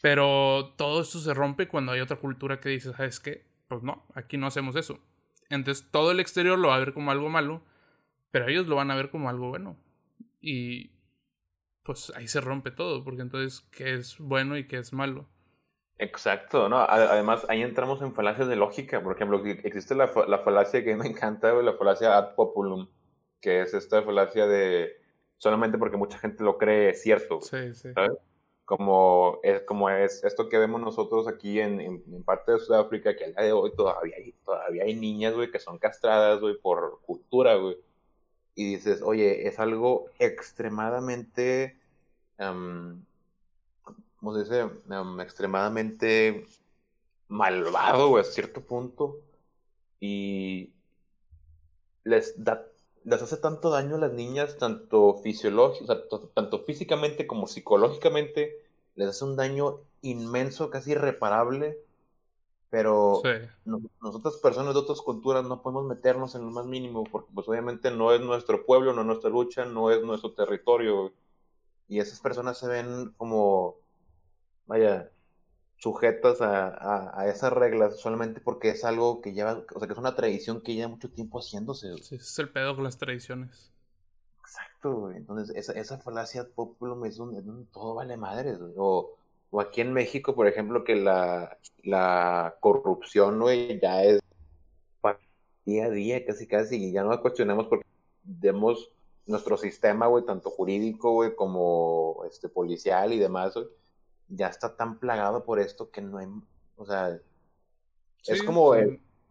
pero 0.00 0.74
todo 0.78 1.02
esto 1.02 1.18
se 1.18 1.34
rompe 1.34 1.68
cuando 1.68 1.92
hay 1.92 2.00
otra 2.00 2.16
cultura 2.16 2.58
que 2.58 2.70
dice, 2.70 2.92
¿sabes 2.92 3.20
qué? 3.20 3.44
Pues 3.68 3.82
no, 3.82 4.06
aquí 4.14 4.36
no 4.38 4.46
hacemos 4.46 4.76
eso. 4.76 4.98
Entonces 5.52 5.86
todo 5.90 6.10
el 6.10 6.20
exterior 6.20 6.58
lo 6.58 6.68
va 6.68 6.76
a 6.76 6.80
ver 6.80 6.94
como 6.94 7.10
algo 7.10 7.28
malo, 7.28 7.62
pero 8.30 8.48
ellos 8.48 8.66
lo 8.66 8.76
van 8.76 8.90
a 8.90 8.96
ver 8.96 9.10
como 9.10 9.28
algo 9.28 9.50
bueno. 9.50 9.76
Y 10.40 10.92
pues 11.82 12.12
ahí 12.16 12.26
se 12.26 12.40
rompe 12.40 12.70
todo, 12.70 13.04
porque 13.04 13.22
entonces, 13.22 13.60
¿qué 13.70 13.94
es 13.94 14.18
bueno 14.18 14.56
y 14.56 14.66
qué 14.66 14.78
es 14.78 14.92
malo? 14.92 15.28
Exacto, 15.98 16.68
¿no? 16.68 16.78
Además, 16.78 17.44
ahí 17.48 17.62
entramos 17.62 18.00
en 18.02 18.14
falacias 18.14 18.48
de 18.48 18.56
lógica. 18.56 19.02
Por 19.02 19.14
ejemplo, 19.14 19.44
existe 19.44 19.94
la, 19.94 20.10
la 20.26 20.38
falacia 20.38 20.82
que 20.82 20.96
me 20.96 21.06
encanta, 21.06 21.52
la 21.52 21.74
falacia 21.74 22.16
ad 22.16 22.34
populum, 22.34 22.88
que 23.40 23.60
es 23.60 23.74
esta 23.74 24.02
falacia 24.02 24.46
de 24.46 24.96
solamente 25.36 25.76
porque 25.76 25.96
mucha 25.96 26.18
gente 26.18 26.42
lo 26.42 26.56
cree 26.56 26.94
cierto. 26.94 27.40
Sí, 27.42 27.74
sí. 27.74 27.92
¿sabes? 27.92 28.12
Como 28.64 29.40
es, 29.42 29.62
como 29.62 29.90
es 29.90 30.22
esto 30.24 30.48
que 30.48 30.58
vemos 30.58 30.80
nosotros 30.80 31.26
aquí 31.28 31.60
en, 31.60 31.80
en, 31.80 32.22
parte 32.22 32.52
de 32.52 32.58
Sudáfrica, 32.60 33.16
que 33.16 33.24
al 33.24 33.34
día 33.34 33.44
de 33.44 33.52
hoy 33.52 33.72
todavía 33.74 34.16
hay, 34.16 34.32
todavía 34.44 34.84
hay 34.84 34.94
niñas, 34.94 35.34
güey, 35.34 35.50
que 35.50 35.58
son 35.58 35.78
castradas, 35.78 36.40
güey, 36.40 36.56
por 36.58 37.00
cultura, 37.02 37.56
güey. 37.56 37.76
Y 38.54 38.74
dices, 38.74 39.02
oye, 39.02 39.48
es 39.48 39.58
algo 39.58 40.06
extremadamente, 40.18 41.78
um, 42.38 43.02
¿cómo 44.18 44.34
se 44.34 44.40
dice? 44.40 44.68
extremadamente 45.20 46.46
malvado, 47.28 48.10
güey, 48.10 48.22
a 48.22 48.24
cierto 48.24 48.60
punto. 48.60 49.18
Y 50.00 50.72
les 52.04 52.42
da 52.42 52.66
les 53.04 53.22
hace 53.22 53.36
tanto 53.36 53.70
daño 53.70 53.96
a 53.96 53.98
las 53.98 54.12
niñas, 54.12 54.58
tanto 54.58 55.14
fisiológico, 55.22 55.86
sea, 55.86 56.02
tanto 56.34 56.58
físicamente 56.60 57.26
como 57.26 57.46
psicológicamente, 57.46 58.64
les 58.94 59.08
hace 59.08 59.24
un 59.24 59.36
daño 59.36 59.80
inmenso, 60.02 60.70
casi 60.70 60.92
irreparable, 60.92 61.78
pero 62.70 63.20
nosotras 64.00 64.36
personas 64.36 64.74
de 64.74 64.80
otras 64.80 65.02
culturas 65.02 65.44
no 65.44 65.60
podemos 65.62 65.84
meternos 65.84 66.34
en 66.34 66.42
lo 66.42 66.50
más 66.50 66.64
mínimo, 66.64 67.04
porque 67.04 67.30
pues 67.34 67.46
obviamente 67.48 67.90
no 67.90 68.12
es 68.12 68.20
nuestro 68.22 68.64
pueblo, 68.64 68.92
no 68.92 69.02
es 69.02 69.06
nuestra 69.06 69.30
lucha, 69.30 69.66
no 69.66 69.90
es 69.90 70.02
nuestro 70.02 70.32
territorio, 70.32 71.12
y 71.88 72.00
esas 72.00 72.20
personas 72.20 72.56
se 72.56 72.68
ven 72.68 73.12
como, 73.18 73.76
vaya, 74.66 75.11
sujetas 75.82 76.40
a, 76.40 77.20
a, 77.20 77.28
esas 77.28 77.52
reglas 77.52 77.98
solamente 77.98 78.40
porque 78.40 78.68
es 78.68 78.84
algo 78.84 79.20
que 79.20 79.32
lleva, 79.32 79.64
o 79.74 79.78
sea, 79.80 79.88
que 79.88 79.94
es 79.94 79.98
una 79.98 80.14
tradición 80.14 80.60
que 80.60 80.74
lleva 80.74 80.86
mucho 80.86 81.10
tiempo 81.10 81.40
haciéndose. 81.40 81.98
Sí, 82.04 82.14
es 82.14 82.38
el 82.38 82.50
pedo 82.50 82.76
con 82.76 82.84
las 82.84 82.98
tradiciones. 82.98 83.72
Exacto, 84.38 84.94
güey. 84.94 85.16
Entonces, 85.16 85.56
esa, 85.56 85.72
esa 85.72 85.98
falacia 85.98 86.46
popular 86.48 86.96
es 87.08 87.18
un, 87.18 87.66
todo 87.72 87.96
vale 87.96 88.16
madres, 88.16 88.60
güey. 88.60 88.74
O, 88.76 89.16
o, 89.50 89.60
aquí 89.60 89.80
en 89.80 89.92
México, 89.92 90.36
por 90.36 90.46
ejemplo, 90.46 90.84
que 90.84 90.94
la, 90.94 91.58
la 91.82 92.54
corrupción, 92.60 93.40
güey, 93.40 93.80
ya 93.80 94.04
es 94.04 94.20
día 95.64 95.86
a 95.86 95.90
día, 95.90 96.24
casi 96.24 96.46
casi, 96.46 96.76
y 96.76 96.92
ya 96.92 97.02
no 97.02 97.10
la 97.10 97.20
cuestionamos 97.20 97.66
porque 97.66 97.86
vemos 98.22 98.92
nuestro 99.26 99.56
sistema, 99.56 100.06
güey, 100.06 100.24
tanto 100.24 100.48
jurídico, 100.48 101.10
güey, 101.10 101.34
como 101.34 102.22
este 102.30 102.48
policial 102.48 103.12
y 103.12 103.18
demás, 103.18 103.54
güey 103.54 103.66
ya 104.34 104.48
está 104.48 104.76
tan 104.76 104.98
plagado 104.98 105.44
por 105.44 105.58
esto 105.60 105.90
que 105.90 106.00
no 106.00 106.18
hay, 106.18 106.26
o 106.76 106.86
sea, 106.86 107.18
es 108.26 108.42
como 108.42 108.74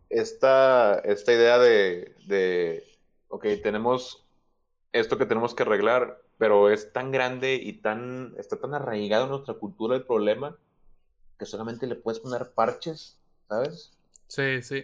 esta, 0.10 1.00
esta 1.00 1.34
idea 1.34 1.58
de, 1.58 2.16
de, 2.28 2.84
ok, 3.30 3.46
tenemos 3.64 4.26
esto 4.92 5.18
que 5.18 5.26
tenemos 5.26 5.56
que 5.56 5.64
arreglar, 5.64 6.22
pero 6.38 6.70
es 6.70 6.92
tan 6.92 7.12
grande 7.12 7.56
y 7.56 7.74
tan, 7.74 8.34
está 8.38 8.60
tan 8.60 8.74
arraigado 8.74 9.26
en 9.26 9.32
nuestra 9.32 9.54
cultura 9.56 9.96
el 9.96 10.04
problema 10.04 10.58
que 11.40 11.46
solamente 11.46 11.88
le 11.88 11.96
puedes 11.96 12.20
poner 12.20 12.52
parches, 12.52 13.18
¿sabes? 13.48 13.98
Sí, 14.28 14.62
sí. 14.62 14.84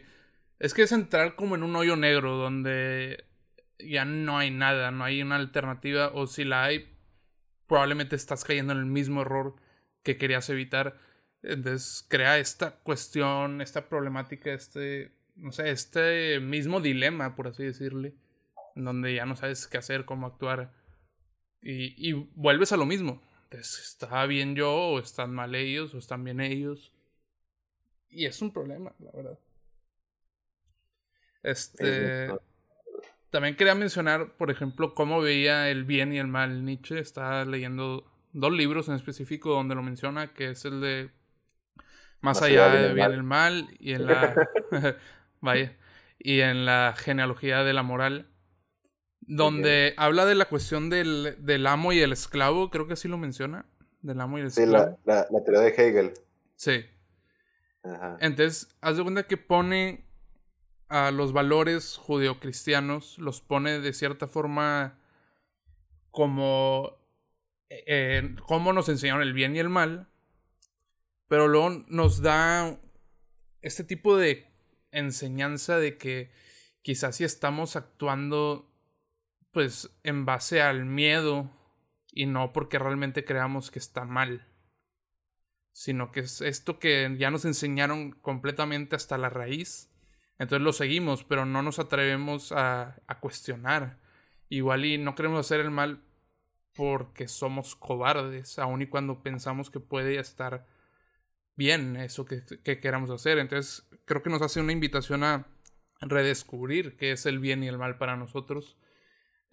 Es 0.60 0.74
que 0.74 0.84
es 0.84 0.92
entrar 0.92 1.36
como 1.36 1.56
en 1.56 1.64
un 1.64 1.76
hoyo 1.76 1.96
negro 1.96 2.36
donde 2.36 3.26
ya 3.80 4.06
no 4.06 4.38
hay 4.38 4.50
nada, 4.50 4.92
no 4.92 5.04
hay 5.04 5.22
una 5.22 5.36
alternativa, 5.36 6.12
o 6.14 6.26
si 6.26 6.46
la 6.46 6.64
hay, 6.64 6.92
probablemente 7.68 8.16
estás 8.16 8.44
cayendo 8.44 8.74
en 8.74 8.80
el 8.80 8.86
mismo 8.86 9.22
error 9.22 9.56
que 10.08 10.18
querías 10.18 10.50
evitar. 10.50 10.98
Entonces 11.44 12.06
crea 12.08 12.38
esta 12.38 12.72
cuestión, 12.80 13.60
esta 13.60 13.90
problemática, 13.90 14.54
este, 14.54 15.12
no 15.36 15.52
sé, 15.52 15.70
este 15.70 16.40
mismo 16.40 16.80
dilema, 16.80 17.36
por 17.36 17.50
así 17.50 17.64
decirle, 17.64 18.16
en 18.78 18.86
donde 18.86 19.14
ya 19.14 19.26
no 19.26 19.36
sabes 19.36 19.68
qué 19.68 19.78
hacer, 19.78 20.06
cómo 20.06 20.26
actuar. 20.26 20.74
Y, 21.62 21.94
y 21.98 22.14
vuelves 22.36 22.72
a 22.72 22.78
lo 22.78 22.86
mismo. 22.86 23.22
Entonces, 23.44 23.80
¿está 23.80 24.26
bien 24.28 24.56
yo 24.56 24.74
o 24.74 25.00
están 25.00 25.34
mal 25.34 25.56
ellos 25.56 25.94
o 25.94 25.98
están 25.98 26.24
bien 26.24 26.40
ellos? 26.40 26.94
Y 28.10 28.28
es 28.28 28.42
un 28.42 28.54
problema, 28.54 28.94
la 29.00 29.12
verdad. 29.12 29.40
Este. 31.44 32.30
También 33.30 33.58
quería 33.58 33.76
mencionar, 33.76 34.38
por 34.38 34.52
ejemplo, 34.52 34.94
cómo 34.94 35.20
veía 35.20 35.70
el 35.70 35.84
bien 35.84 36.14
y 36.14 36.18
el 36.18 36.28
mal 36.28 36.64
Nietzsche. 36.64 36.98
Estaba 36.98 37.44
leyendo 37.44 38.10
dos 38.34 38.52
libros 38.52 38.88
en 38.90 38.96
específico 38.96 39.52
donde 39.52 39.76
lo 39.76 39.84
menciona, 39.84 40.34
que 40.34 40.52
es 40.52 40.66
el 40.66 40.82
de 40.82 41.12
Más, 42.22 42.42
allá 42.42 42.70
de 42.70 42.94
bien 42.94 43.12
y 43.12 43.14
el 43.14 43.24
mal 43.24 43.68
y 43.80 43.94
en 43.94 44.06
la 44.06 44.36
vaya 45.42 45.76
y 46.20 46.42
en 46.42 46.66
la 46.66 46.94
genealogía 46.98 47.64
de 47.64 47.74
la 47.74 47.84
moral 47.84 48.28
donde 49.28 49.94
habla 49.98 50.26
de 50.26 50.36
la 50.36 50.46
cuestión 50.46 50.90
del, 50.90 51.36
del, 51.40 51.68
amo 51.68 51.92
y 51.92 52.00
el 52.00 52.14
esclavo, 52.14 52.70
creo 52.70 52.88
que 52.88 52.96
sí 52.96 53.10
lo 53.10 53.18
menciona, 53.18 53.66
del 54.02 54.22
amo 54.22 54.38
y 54.38 54.42
el 54.42 54.48
esclavo. 54.48 54.96
Sí, 54.96 55.02
la, 55.06 55.28
la, 55.30 55.44
teoría 55.44 55.62
de 55.62 55.70
Hegel. 55.70 56.14
Sí. 56.56 56.86
Entonces, 58.20 58.76
haz 58.82 58.98
de 58.98 59.04
cuenta 59.04 59.24
que 59.24 59.38
pone 59.38 60.06
a 60.88 61.12
los 61.12 61.34
valores 61.34 61.98
judeocristianos, 61.98 63.18
los 63.20 63.42
pone 63.42 63.80
de 63.80 63.94
cierta 63.94 64.28
forma 64.28 64.98
como 66.12 66.97
eh, 67.70 68.36
cómo 68.46 68.74
nos 68.74 68.90
enseñaron 68.90 69.22
el 69.22 69.34
bien 69.34 69.56
y 69.56 69.60
el 69.60 69.70
mal, 69.70 70.10
pero 71.28 71.48
luego 71.48 71.84
nos 71.88 72.22
da 72.22 72.80
este 73.62 73.84
tipo 73.84 74.18
de 74.18 74.50
enseñanza 74.92 75.78
de 75.78 75.98
que 75.98 76.32
quizás 76.82 77.18
si 77.18 77.24
estamos 77.24 77.76
actuando 77.76 78.72
pues 79.52 79.90
en 80.04 80.26
base 80.26 80.62
al 80.62 80.86
miedo 80.86 81.52
y 82.12 82.26
no 82.26 82.54
porque 82.54 82.80
realmente 82.80 83.26
creamos 83.26 83.72
que 83.72 83.80
está 83.80 84.06
mal, 84.06 84.48
sino 85.72 86.12
que 86.12 86.22
es 86.22 86.42
esto 86.42 86.80
que 86.80 87.16
ya 87.18 87.32
nos 87.32 87.46
enseñaron 87.46 88.12
completamente 88.12 88.96
hasta 88.96 89.18
la 89.18 89.30
raíz. 89.30 89.92
Entonces 90.40 90.64
lo 90.64 90.74
seguimos, 90.74 91.24
pero 91.24 91.46
no 91.46 91.62
nos 91.62 91.80
atrevemos 91.80 92.52
a, 92.52 93.02
a 93.08 93.20
cuestionar. 93.20 94.00
Igual 94.50 94.86
y 94.86 94.98
no 94.98 95.16
queremos 95.16 95.40
hacer 95.40 95.60
el 95.60 95.72
mal 95.72 96.07
porque 96.78 97.28
somos 97.28 97.76
cobardes, 97.76 98.60
aun 98.60 98.82
y 98.82 98.88
cuando 98.88 99.24
pensamos 99.24 99.70
que 99.70 99.80
puede 99.80 100.20
estar 100.20 100.66
bien 101.56 101.98
eso 101.98 102.26
que, 102.26 102.80
queramos 102.80 103.10
hacer. 103.10 103.40
Entonces, 103.40 103.90
creo 104.06 104.24
que 104.24 104.30
nos 104.30 104.42
hace 104.42 104.62
una 104.62 104.72
invitación 104.72 105.24
a 105.24 105.48
redescubrir 106.00 106.96
qué 106.96 107.12
es 107.12 107.26
el 107.26 107.40
bien 107.40 107.64
y 107.64 107.68
el 107.68 107.78
mal 107.78 107.98
para 107.98 108.16
nosotros. 108.16 108.78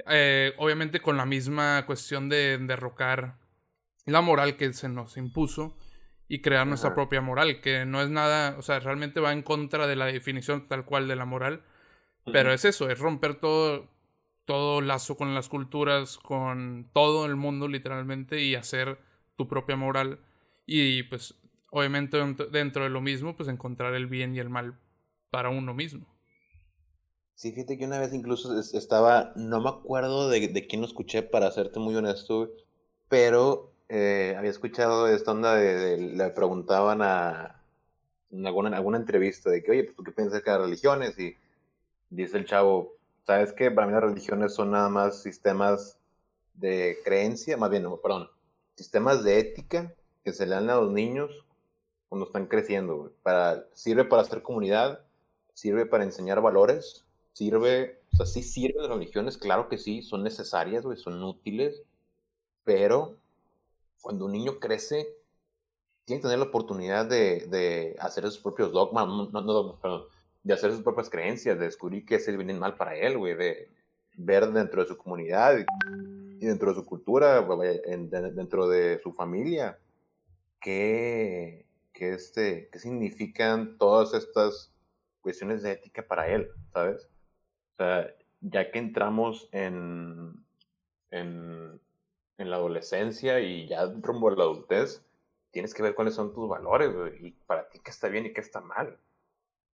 Eh, 0.08 0.52
obviamente 0.58 1.00
con 1.00 1.16
la 1.16 1.24
misma 1.24 1.84
cuestión 1.86 2.28
de 2.28 2.58
derrocar 2.58 3.38
la 4.06 4.20
moral 4.20 4.56
que 4.56 4.72
se 4.72 4.88
nos 4.88 5.16
impuso 5.16 5.76
y 6.28 6.42
crear 6.42 6.66
nuestra 6.66 6.94
propia 6.94 7.20
moral, 7.20 7.60
que 7.60 7.84
no 7.86 8.02
es 8.02 8.10
nada, 8.10 8.56
o 8.58 8.62
sea, 8.62 8.80
realmente 8.80 9.20
va 9.20 9.32
en 9.32 9.42
contra 9.42 9.86
de 9.86 9.96
la 9.96 10.06
definición 10.06 10.68
tal 10.68 10.84
cual 10.84 11.06
de 11.06 11.16
la 11.16 11.24
moral, 11.24 11.62
pero 12.32 12.52
es 12.52 12.64
eso, 12.64 12.90
es 12.90 12.98
romper 12.98 13.36
todo, 13.36 13.93
todo 14.46 14.80
lazo 14.80 15.16
con 15.16 15.34
las 15.34 15.48
culturas, 15.48 16.18
con 16.18 16.90
todo 16.92 17.26
el 17.26 17.36
mundo 17.36 17.68
literalmente 17.68 18.42
y 18.42 18.54
hacer 18.54 18.98
tu 19.36 19.48
propia 19.48 19.76
moral 19.76 20.20
y 20.66 21.02
pues 21.04 21.34
obviamente 21.70 22.18
dentro 22.50 22.84
de 22.84 22.90
lo 22.90 23.00
mismo 23.00 23.36
pues 23.36 23.48
encontrar 23.48 23.94
el 23.94 24.06
bien 24.06 24.34
y 24.34 24.38
el 24.38 24.50
mal 24.50 24.78
para 25.30 25.50
uno 25.50 25.74
mismo. 25.74 26.06
Sí, 27.34 27.52
fíjate 27.52 27.76
que 27.76 27.84
una 27.84 27.98
vez 27.98 28.12
incluso 28.14 28.58
estaba, 28.58 29.32
no 29.34 29.60
me 29.60 29.68
acuerdo 29.68 30.28
de, 30.28 30.48
de 30.48 30.66
quién 30.66 30.80
lo 30.82 30.86
escuché 30.86 31.22
para 31.22 31.50
serte 31.50 31.80
muy 31.80 31.94
honesto, 31.96 32.50
pero 33.08 33.72
eh, 33.88 34.34
había 34.38 34.50
escuchado 34.50 35.08
esta 35.08 35.32
onda 35.32 35.56
de, 35.56 35.98
le 35.98 36.30
preguntaban 36.30 37.02
a 37.02 37.60
en 38.30 38.46
alguna, 38.46 38.76
alguna 38.76 38.98
entrevista 38.98 39.50
de 39.50 39.62
que, 39.62 39.70
oye, 39.70 39.84
pues 39.84 39.96
tú 39.96 40.04
qué 40.04 40.12
piensas 40.12 40.42
de 40.42 40.50
las 40.50 40.60
religiones 40.60 41.18
y 41.18 41.36
dice 42.10 42.38
el 42.38 42.46
chavo, 42.46 42.94
sabes 43.24 43.52
que 43.52 43.70
para 43.70 43.86
mí 43.86 43.92
las 43.92 44.02
religiones 44.02 44.54
son 44.54 44.70
nada 44.70 44.88
más 44.88 45.22
sistemas 45.22 45.98
de 46.54 46.98
creencia, 47.04 47.56
más 47.56 47.70
bien, 47.70 47.84
perdón, 48.02 48.30
sistemas 48.76 49.24
de 49.24 49.38
ética 49.38 49.94
que 50.22 50.32
se 50.32 50.46
le 50.46 50.54
dan 50.54 50.70
a 50.70 50.76
los 50.76 50.92
niños 50.92 51.44
cuando 52.08 52.26
están 52.26 52.46
creciendo. 52.46 53.12
Para, 53.22 53.66
sirve 53.72 54.04
para 54.04 54.22
hacer 54.22 54.42
comunidad, 54.42 55.00
sirve 55.52 55.86
para 55.86 56.04
enseñar 56.04 56.40
valores, 56.40 57.04
sirve, 57.32 58.02
o 58.12 58.16
sea, 58.16 58.26
sí 58.26 58.42
sirven 58.42 58.82
las 58.82 58.90
religiones, 58.90 59.38
claro 59.38 59.68
que 59.68 59.78
sí, 59.78 60.02
son 60.02 60.22
necesarias, 60.22 60.84
son 60.96 61.22
útiles, 61.22 61.82
pero 62.62 63.16
cuando 64.00 64.26
un 64.26 64.32
niño 64.32 64.58
crece, 64.60 65.08
tiene 66.04 66.20
que 66.20 66.28
tener 66.28 66.38
la 66.38 66.46
oportunidad 66.46 67.06
de, 67.06 67.46
de 67.46 67.96
hacer 67.98 68.24
sus 68.24 68.38
propios 68.38 68.70
dogmas, 68.72 69.06
no, 69.06 69.30
no 69.30 69.78
perdón, 69.80 70.04
de 70.44 70.52
hacer 70.52 70.70
sus 70.72 70.82
propias 70.82 71.10
creencias, 71.10 71.58
de 71.58 71.64
descubrir 71.64 72.04
qué 72.04 72.16
es 72.16 72.28
el 72.28 72.36
bien 72.36 72.50
y 72.50 72.54
mal 72.54 72.76
para 72.76 72.94
él, 72.94 73.14
de 73.14 73.70
ver 74.16 74.46
dentro 74.52 74.82
de 74.82 74.88
su 74.88 74.96
comunidad 74.96 75.56
y 76.38 76.46
dentro 76.46 76.68
de 76.68 76.74
su 76.76 76.84
cultura, 76.84 77.40
dentro 77.40 78.68
de 78.68 79.00
su 79.02 79.12
familia, 79.12 79.78
qué, 80.60 81.66
qué, 81.94 82.12
este, 82.12 82.68
qué 82.70 82.78
significan 82.78 83.78
todas 83.78 84.12
estas 84.12 84.70
cuestiones 85.22 85.62
de 85.62 85.72
ética 85.72 86.06
para 86.06 86.28
él, 86.28 86.50
¿sabes? 86.74 87.08
O 87.72 87.76
sea, 87.78 88.14
ya 88.42 88.70
que 88.70 88.78
entramos 88.78 89.48
en, 89.50 90.44
en, 91.10 91.80
en 92.36 92.50
la 92.50 92.56
adolescencia 92.56 93.40
y 93.40 93.66
ya 93.66 93.86
rumbo 93.86 94.28
a 94.28 94.36
la 94.36 94.44
adultez, 94.44 95.02
tienes 95.50 95.72
que 95.72 95.82
ver 95.82 95.94
cuáles 95.94 96.14
son 96.14 96.34
tus 96.34 96.46
valores, 96.46 96.90
y 97.18 97.30
para 97.30 97.66
ti 97.70 97.80
qué 97.82 97.90
está 97.90 98.08
bien 98.08 98.26
y 98.26 98.34
qué 98.34 98.42
está 98.42 98.60
mal 98.60 98.98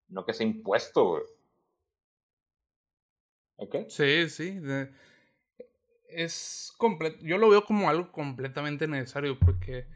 no 0.10 0.26
que 0.26 0.34
sea 0.34 0.46
impuesto, 0.46 1.06
güey. 1.06 1.24
¿Ok? 3.56 3.76
Sí, 3.90 4.30
sí. 4.30 4.60
Es 6.08 6.74
completo. 6.78 7.18
Yo 7.22 7.38
lo 7.38 7.50
veo 7.50 7.66
como 7.66 7.90
algo 7.90 8.12
completamente 8.12 8.88
necesario 8.88 9.38
porque 9.38 9.88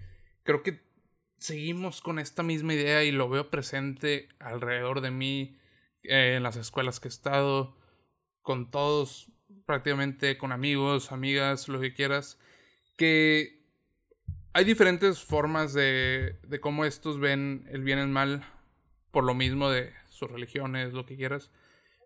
creo 0.43 0.63
que 0.63 0.81
seguimos 1.37 2.01
con 2.01 2.19
esta 2.19 2.43
misma 2.43 2.73
idea 2.73 3.03
y 3.03 3.11
lo 3.11 3.29
veo 3.29 3.49
presente 3.49 4.29
alrededor 4.39 5.01
de 5.01 5.11
mí, 5.11 5.57
eh, 6.03 6.35
en 6.37 6.43
las 6.43 6.55
escuelas 6.55 6.99
que 6.99 7.07
he 7.07 7.09
estado, 7.09 7.77
con 8.41 8.71
todos 8.71 9.29
prácticamente 9.65 10.37
con 10.37 10.51
amigos, 10.51 11.11
amigas, 11.11 11.67
lo 11.67 11.79
que 11.79 11.93
quieras, 11.93 12.39
que 12.97 13.63
hay 14.53 14.65
diferentes 14.65 15.23
formas 15.23 15.73
de, 15.73 16.39
de 16.43 16.59
cómo 16.59 16.85
estos 16.85 17.19
ven 17.19 17.67
el 17.71 17.83
bien 17.83 17.99
y 17.99 18.01
el 18.01 18.07
mal 18.09 18.45
por 19.11 19.23
lo 19.23 19.33
mismo 19.33 19.69
de 19.69 19.93
religiones, 20.31 20.93
lo 20.93 21.05
que 21.05 21.15
quieras. 21.15 21.51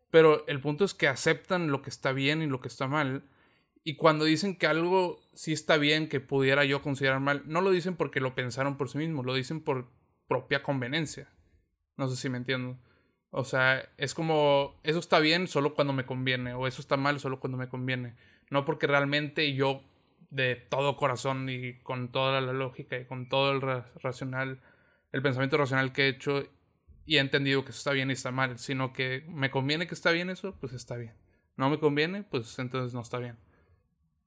Pero 0.09 0.45
el 0.47 0.62
punto 0.62 0.86
es 0.86 0.93
que 0.93 1.07
aceptan 1.07 1.71
lo 1.71 1.81
que 1.81 1.89
está 1.89 2.12
bien 2.12 2.41
y 2.41 2.47
lo 2.47 2.62
que 2.62 2.67
está 2.67 2.88
mal. 2.88 3.24
Y 3.83 3.95
cuando 3.95 4.25
dicen 4.25 4.57
que 4.57 4.67
algo 4.67 5.19
sí 5.33 5.53
está 5.53 5.77
bien, 5.77 6.09
que 6.09 6.19
pudiera 6.19 6.65
yo 6.65 6.81
considerar 6.81 7.19
mal, 7.19 7.43
no 7.45 7.62
lo 7.62 7.71
dicen 7.71 7.95
porque 7.95 8.19
lo 8.19 8.36
pensaron 8.36 8.77
por 8.77 8.89
sí 8.89 8.97
mismos, 8.97 9.25
lo 9.25 9.33
dicen 9.33 9.62
por 9.62 9.89
propia 10.27 10.63
conveniencia. 10.63 11.29
No 11.95 12.07
sé 12.07 12.15
si 12.15 12.29
me 12.29 12.38
entiendo. 12.38 12.77
O 13.29 13.43
sea, 13.43 13.89
es 13.97 14.13
como, 14.13 14.79
eso 14.83 15.00
está 15.00 15.19
bien 15.19 15.47
solo 15.47 15.74
cuando 15.74 15.93
me 15.93 16.05
conviene, 16.05 16.53
o 16.53 16.67
eso 16.67 16.81
está 16.81 16.97
mal 16.97 17.19
solo 17.19 17.39
cuando 17.39 17.57
me 17.57 17.69
conviene. 17.69 18.15
No 18.50 18.65
porque 18.65 18.88
realmente 18.88 19.53
yo, 19.53 19.83
de 20.29 20.55
todo 20.55 20.97
corazón 20.97 21.50
y 21.50 21.79
con 21.79 22.12
toda 22.12 22.41
la 22.41 22.53
lógica 22.53 22.97
y 22.97 23.05
con 23.05 23.29
todo 23.29 23.51
el 23.51 23.62
racional, 24.01 24.62
el 25.12 25.21
pensamiento 25.21 25.57
racional 25.57 25.91
que 25.91 26.03
he 26.03 26.07
hecho 26.09 26.43
y 27.07 27.17
he 27.17 27.19
entendido 27.19 27.63
que 27.63 27.71
eso 27.71 27.79
está 27.79 27.91
bien 27.93 28.09
y 28.09 28.13
está 28.13 28.31
mal, 28.31 28.59
sino 28.59 28.93
que 28.93 29.23
me 29.29 29.49
conviene 29.49 29.87
que 29.87 29.95
está 29.95 30.11
bien 30.11 30.29
eso, 30.29 30.55
pues 30.59 30.73
está 30.73 30.97
bien. 30.97 31.13
No 31.55 31.69
me 31.69 31.79
conviene, 31.79 32.23
pues 32.23 32.59
entonces 32.59 32.93
no 32.93 33.01
está 33.01 33.17
bien. 33.17 33.37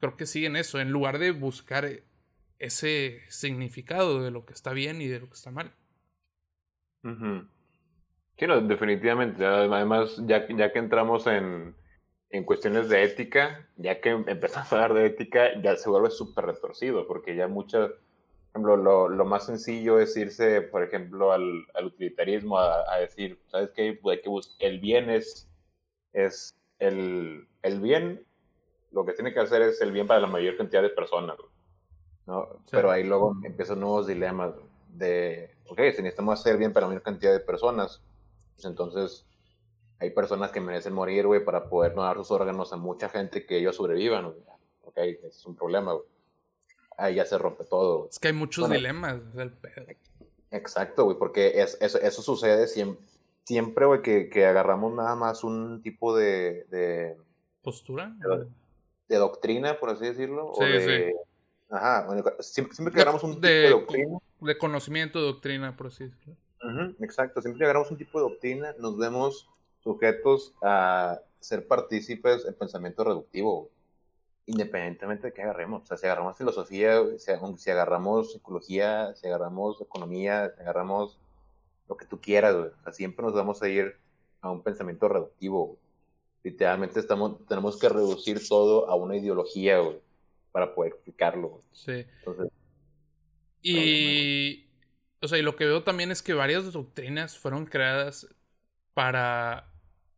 Creo 0.00 0.16
que 0.16 0.26
sí 0.26 0.46
en 0.46 0.56
eso, 0.56 0.80
en 0.80 0.90
lugar 0.90 1.18
de 1.18 1.30
buscar 1.30 1.88
ese 2.58 3.20
significado 3.28 4.22
de 4.22 4.30
lo 4.30 4.46
que 4.46 4.54
está 4.54 4.72
bien 4.72 5.00
y 5.02 5.06
de 5.08 5.20
lo 5.20 5.28
que 5.28 5.34
está 5.34 5.50
mal. 5.50 5.72
Sí, 7.02 8.46
no, 8.46 8.60
definitivamente. 8.62 9.44
Además, 9.44 10.20
ya, 10.26 10.49
ya 10.49 10.72
que 10.72 10.78
entramos 10.78 11.26
en, 11.26 11.76
en 12.30 12.44
cuestiones 12.44 12.88
de 12.88 13.04
ética, 13.04 13.68
ya 13.76 14.00
que 14.00 14.10
empezamos 14.10 14.72
a 14.72 14.76
hablar 14.76 14.94
de 14.94 15.06
ética, 15.06 15.60
ya 15.62 15.76
se 15.76 15.90
vuelve 15.90 16.10
súper 16.10 16.46
retorcido, 16.46 17.06
porque 17.06 17.37
ya 17.37 17.46
muchas, 17.46 17.90
ejemplo, 18.50 18.76
lo, 18.76 19.09
lo, 19.09 19.25
más 19.25 19.47
sencillo 19.47 19.99
es 20.00 20.16
irse, 20.16 20.61
por 20.62 20.83
ejemplo, 20.83 21.33
al, 21.33 21.66
al 21.75 21.87
utilitarismo, 21.87 22.59
a, 22.59 22.92
a, 22.92 22.99
decir, 22.99 23.40
¿sabes 23.47 23.71
qué? 23.71 23.99
Pues 24.00 24.21
que 24.59 24.66
el 24.66 24.80
bien 24.80 25.09
es, 25.09 25.49
es 26.12 26.57
el, 26.78 27.49
el, 27.62 27.80
bien, 27.80 28.26
lo 28.90 29.04
que 29.04 29.12
tiene 29.12 29.33
que 29.33 29.40
hacer 29.40 29.62
es 29.62 29.80
el 29.80 29.92
bien 29.92 30.07
para 30.07 30.21
la 30.21 30.26
mayor 30.26 30.57
cantidad 30.57 30.83
de 30.83 30.90
personas, 30.90 31.37
¿no? 32.26 32.61
Pero 32.71 32.90
ahí 32.90 33.04
luego 33.04 33.37
empiezan 33.45 33.80
nuevos 33.80 34.07
dilemas 34.07 34.54
de, 34.88 35.54
ok, 35.69 35.78
si 35.95 36.02
necesitamos 36.02 36.40
hacer 36.40 36.57
bien 36.57 36.73
para 36.73 36.87
la 36.87 36.88
mayor 36.88 37.02
cantidad 37.02 37.33
de 37.33 37.40
personas, 37.40 38.02
pues, 38.54 38.64
entonces 38.64 39.26
hay 40.00 40.11
personas 40.11 40.50
que 40.50 40.61
merecen 40.61 40.92
morir, 40.92 41.26
güey, 41.26 41.45
para 41.45 41.69
poder 41.69 41.95
donar 41.95 42.16
sus 42.16 42.30
órganos 42.30 42.73
a 42.73 42.76
mucha 42.76 43.09
gente 43.09 43.47
que 43.47 43.59
ellos 43.59 43.76
sobrevivan, 43.76 44.35
Ok, 44.83 44.97
ese 44.97 45.28
es 45.28 45.47
un 45.47 45.54
problema, 45.54 45.92
güey. 45.92 46.04
Ahí 47.00 47.16
ya 47.16 47.25
se 47.25 47.38
rompe 47.38 47.64
todo. 47.64 48.09
Es 48.11 48.19
que 48.19 48.28
hay 48.28 48.35
muchos 48.35 48.69
dilemas, 48.69 49.21
Exacto, 50.52 51.04
güey, 51.04 51.16
porque 51.16 51.61
es, 51.62 51.78
eso, 51.80 51.99
eso 52.00 52.23
sucede 52.23 52.66
siempre, 52.66 53.04
siempre 53.45 53.87
güey, 53.87 54.02
que, 54.02 54.28
que, 54.28 54.47
agarramos 54.47 54.92
nada 54.92 55.14
más 55.14 55.45
un 55.45 55.80
tipo 55.80 56.16
de... 56.16 56.66
de 56.71 57.16
¿Postura? 57.62 58.16
De, 59.09 59.16
doctrina, 59.16 59.78
por 59.78 59.90
así 59.90 60.07
decirlo. 60.07 60.52
Sí, 60.59 60.64
sí. 60.80 61.12
Ajá, 61.71 62.07
siempre, 62.40 62.75
siempre, 62.75 62.92
que 62.92 63.00
agarramos 63.00 63.23
un 63.23 63.35
tipo 63.35 63.47
de 63.47 63.71
doctrina. 63.71 64.19
De 64.40 64.59
conocimiento, 64.59 65.21
doctrina, 65.21 65.76
por 65.76 65.87
así 65.88 66.04
decirlo 66.04 66.37
exacto, 67.00 67.40
siempre 67.40 67.59
que 67.59 67.64
agarramos 67.64 67.90
un 67.90 67.97
tipo 67.97 68.19
de 68.19 68.28
doctrina, 68.28 68.75
nos 68.78 68.97
vemos 68.99 69.49
sujetos 69.83 70.54
a 70.62 71.21
ser 71.40 71.66
partícipes 71.66 72.45
en 72.45 72.54
pensamiento 72.54 73.02
reductivo, 73.02 73.71
independientemente 74.50 75.28
de 75.28 75.33
qué 75.33 75.42
agarremos. 75.42 75.83
O 75.83 75.87
sea, 75.87 75.97
si 75.97 76.07
agarramos 76.07 76.37
filosofía, 76.37 77.00
si, 77.19 77.30
agarramos 77.71 78.32
psicología, 78.32 79.15
si 79.15 79.26
agarramos 79.26 79.80
economía, 79.80 80.52
si 80.56 80.63
agarramos 80.63 81.19
lo 81.89 81.97
que 81.97 82.06
tú 82.06 82.21
quieras, 82.21 82.54
O 82.54 82.82
sea, 82.82 82.93
siempre 82.93 83.25
nos 83.25 83.34
vamos 83.34 83.63
a 83.63 83.69
ir 83.69 83.97
a 84.41 84.50
un 84.50 84.63
pensamiento 84.63 85.08
reductivo. 85.08 85.78
Literalmente 86.43 87.00
estamos, 87.00 87.47
tenemos 87.47 87.78
que 87.78 87.89
reducir 87.89 88.47
todo 88.49 88.89
a 88.89 88.95
una 88.95 89.17
ideología, 89.17 89.78
para 90.52 90.75
poder 90.75 90.95
explicarlo. 90.95 91.60
Sí. 91.73 92.04
Entonces, 92.19 92.50
y 93.63 94.67
o 95.23 95.28
sea, 95.28 95.39
y 95.39 95.43
lo 95.43 95.54
que 95.54 95.67
veo 95.67 95.84
también 95.84 96.10
es 96.10 96.23
que 96.23 96.32
varias 96.32 96.73
doctrinas 96.73 97.39
fueron 97.39 97.67
creadas 97.67 98.26
para 98.95 99.71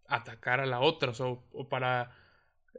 atacar 0.07 0.61
a 0.61 0.67
la 0.67 0.81
otra, 0.81 1.13
o, 1.21 1.45
o 1.53 1.69
para 1.69 2.17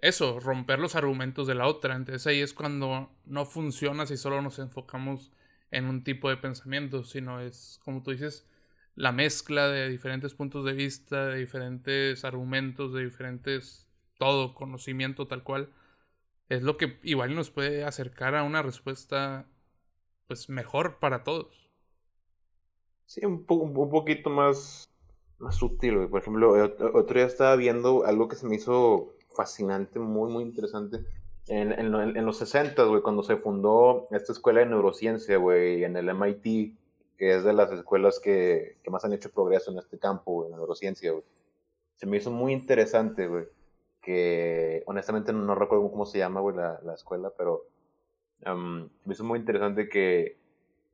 eso, 0.04 0.42
romper 0.42 0.80
los 0.80 0.96
argumentos 0.96 1.48
de 1.48 1.56
la 1.56 1.66
otra. 1.66 1.96
Entonces 1.96 2.28
ahí 2.28 2.42
es 2.42 2.54
cuando 2.54 3.10
no 3.26 3.46
funciona 3.46 4.06
si 4.06 4.18
solo 4.18 4.42
nos 4.42 4.60
enfocamos 4.60 5.32
en 5.72 5.86
un 5.86 6.04
tipo 6.04 6.30
de 6.30 6.36
pensamiento, 6.36 7.06
sino 7.06 7.39
es, 7.39 7.80
como 7.86 8.04
tú 8.04 8.12
dices, 8.12 8.46
la 8.96 9.13
mezcla 9.13 9.70
de 9.70 9.88
diferentes 9.89 10.34
puntos 10.34 10.66
de 10.66 10.74
vista, 10.74 11.28
de 11.28 11.39
diferentes 11.39 12.26
argumentos, 12.26 12.94
de 12.94 13.06
diferentes, 13.06 13.88
todo, 14.20 14.54
conocimiento 14.54 15.26
tal 15.28 15.44
cual, 15.44 15.70
es 16.50 16.63
lo 16.63 16.76
que 16.76 17.00
igual 17.04 17.34
nos 17.34 17.50
puede 17.50 17.86
acercar 17.86 18.36
a 18.36 18.44
una 18.44 18.62
respuesta, 18.62 19.48
pues, 20.28 20.50
mejor 20.50 21.00
para 21.00 21.24
todos. 21.24 21.72
Sí, 23.06 23.26
un, 23.26 23.46
un 23.48 23.89
poquito 23.89 24.30
más, 24.30 24.84
más 25.39 25.56
sutil, 25.56 26.10
Por 26.10 26.22
ejemplo, 26.22 26.52
otro 26.94 27.16
día 27.16 27.26
estaba 27.26 27.56
viendo 27.56 28.06
algo 28.06 28.28
que 28.28 28.36
se 28.36 28.48
me 28.48 28.56
hizo 28.56 29.16
fascinante, 29.36 30.00
muy, 30.00 30.32
muy 30.32 30.43
interesante. 30.43 31.06
En, 31.48 31.74
en, 31.74 31.93
en 31.96 32.26
los 32.26 32.38
60, 32.38 32.84
güey, 32.84 33.02
cuando 33.02 33.24
se 33.24 33.36
fundó 33.38 34.08
esta 34.12 34.32
escuela 34.32 34.62
de 34.62 34.67
neurociencia, 34.67 35.38
güey, 35.38 35.84
en 35.84 35.98
el 35.98 36.10
MIT, 36.10 36.76
que 37.17 37.36
es 37.36 37.43
de 37.43 37.54
las 37.54 37.72
escuelas 37.72 38.19
que, 38.19 38.76
que 38.84 38.91
más 38.91 39.04
han 39.06 39.13
hecho 39.13 39.32
progreso 39.32 39.72
en 39.72 39.78
este 39.78 40.00
campo, 40.00 40.46
en 40.46 40.52
neurociencia, 40.52 41.12
güey. 41.12 41.24
Se 41.96 42.06
me 42.06 42.17
hizo 42.17 42.32
muy 42.32 42.54
interesante, 42.54 43.28
güey, 43.28 43.46
que 44.02 44.84
honestamente 44.86 45.32
no, 45.34 45.56
recuerdo 45.56 45.89
cómo 45.91 46.06
se 46.06 46.17
llama, 46.17 46.41
güey, 46.41 46.56
la, 46.56 46.80
la 46.84 46.93
escuela, 46.93 47.32
pero 47.38 47.65
um, 48.46 48.89
me 49.06 49.13
hizo 49.13 49.24
muy 49.24 49.39
interesante 49.39 49.89
que 49.89 50.38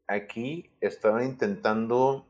aquí 0.07 0.69
estaban 0.81 1.25
intentando 1.25 2.25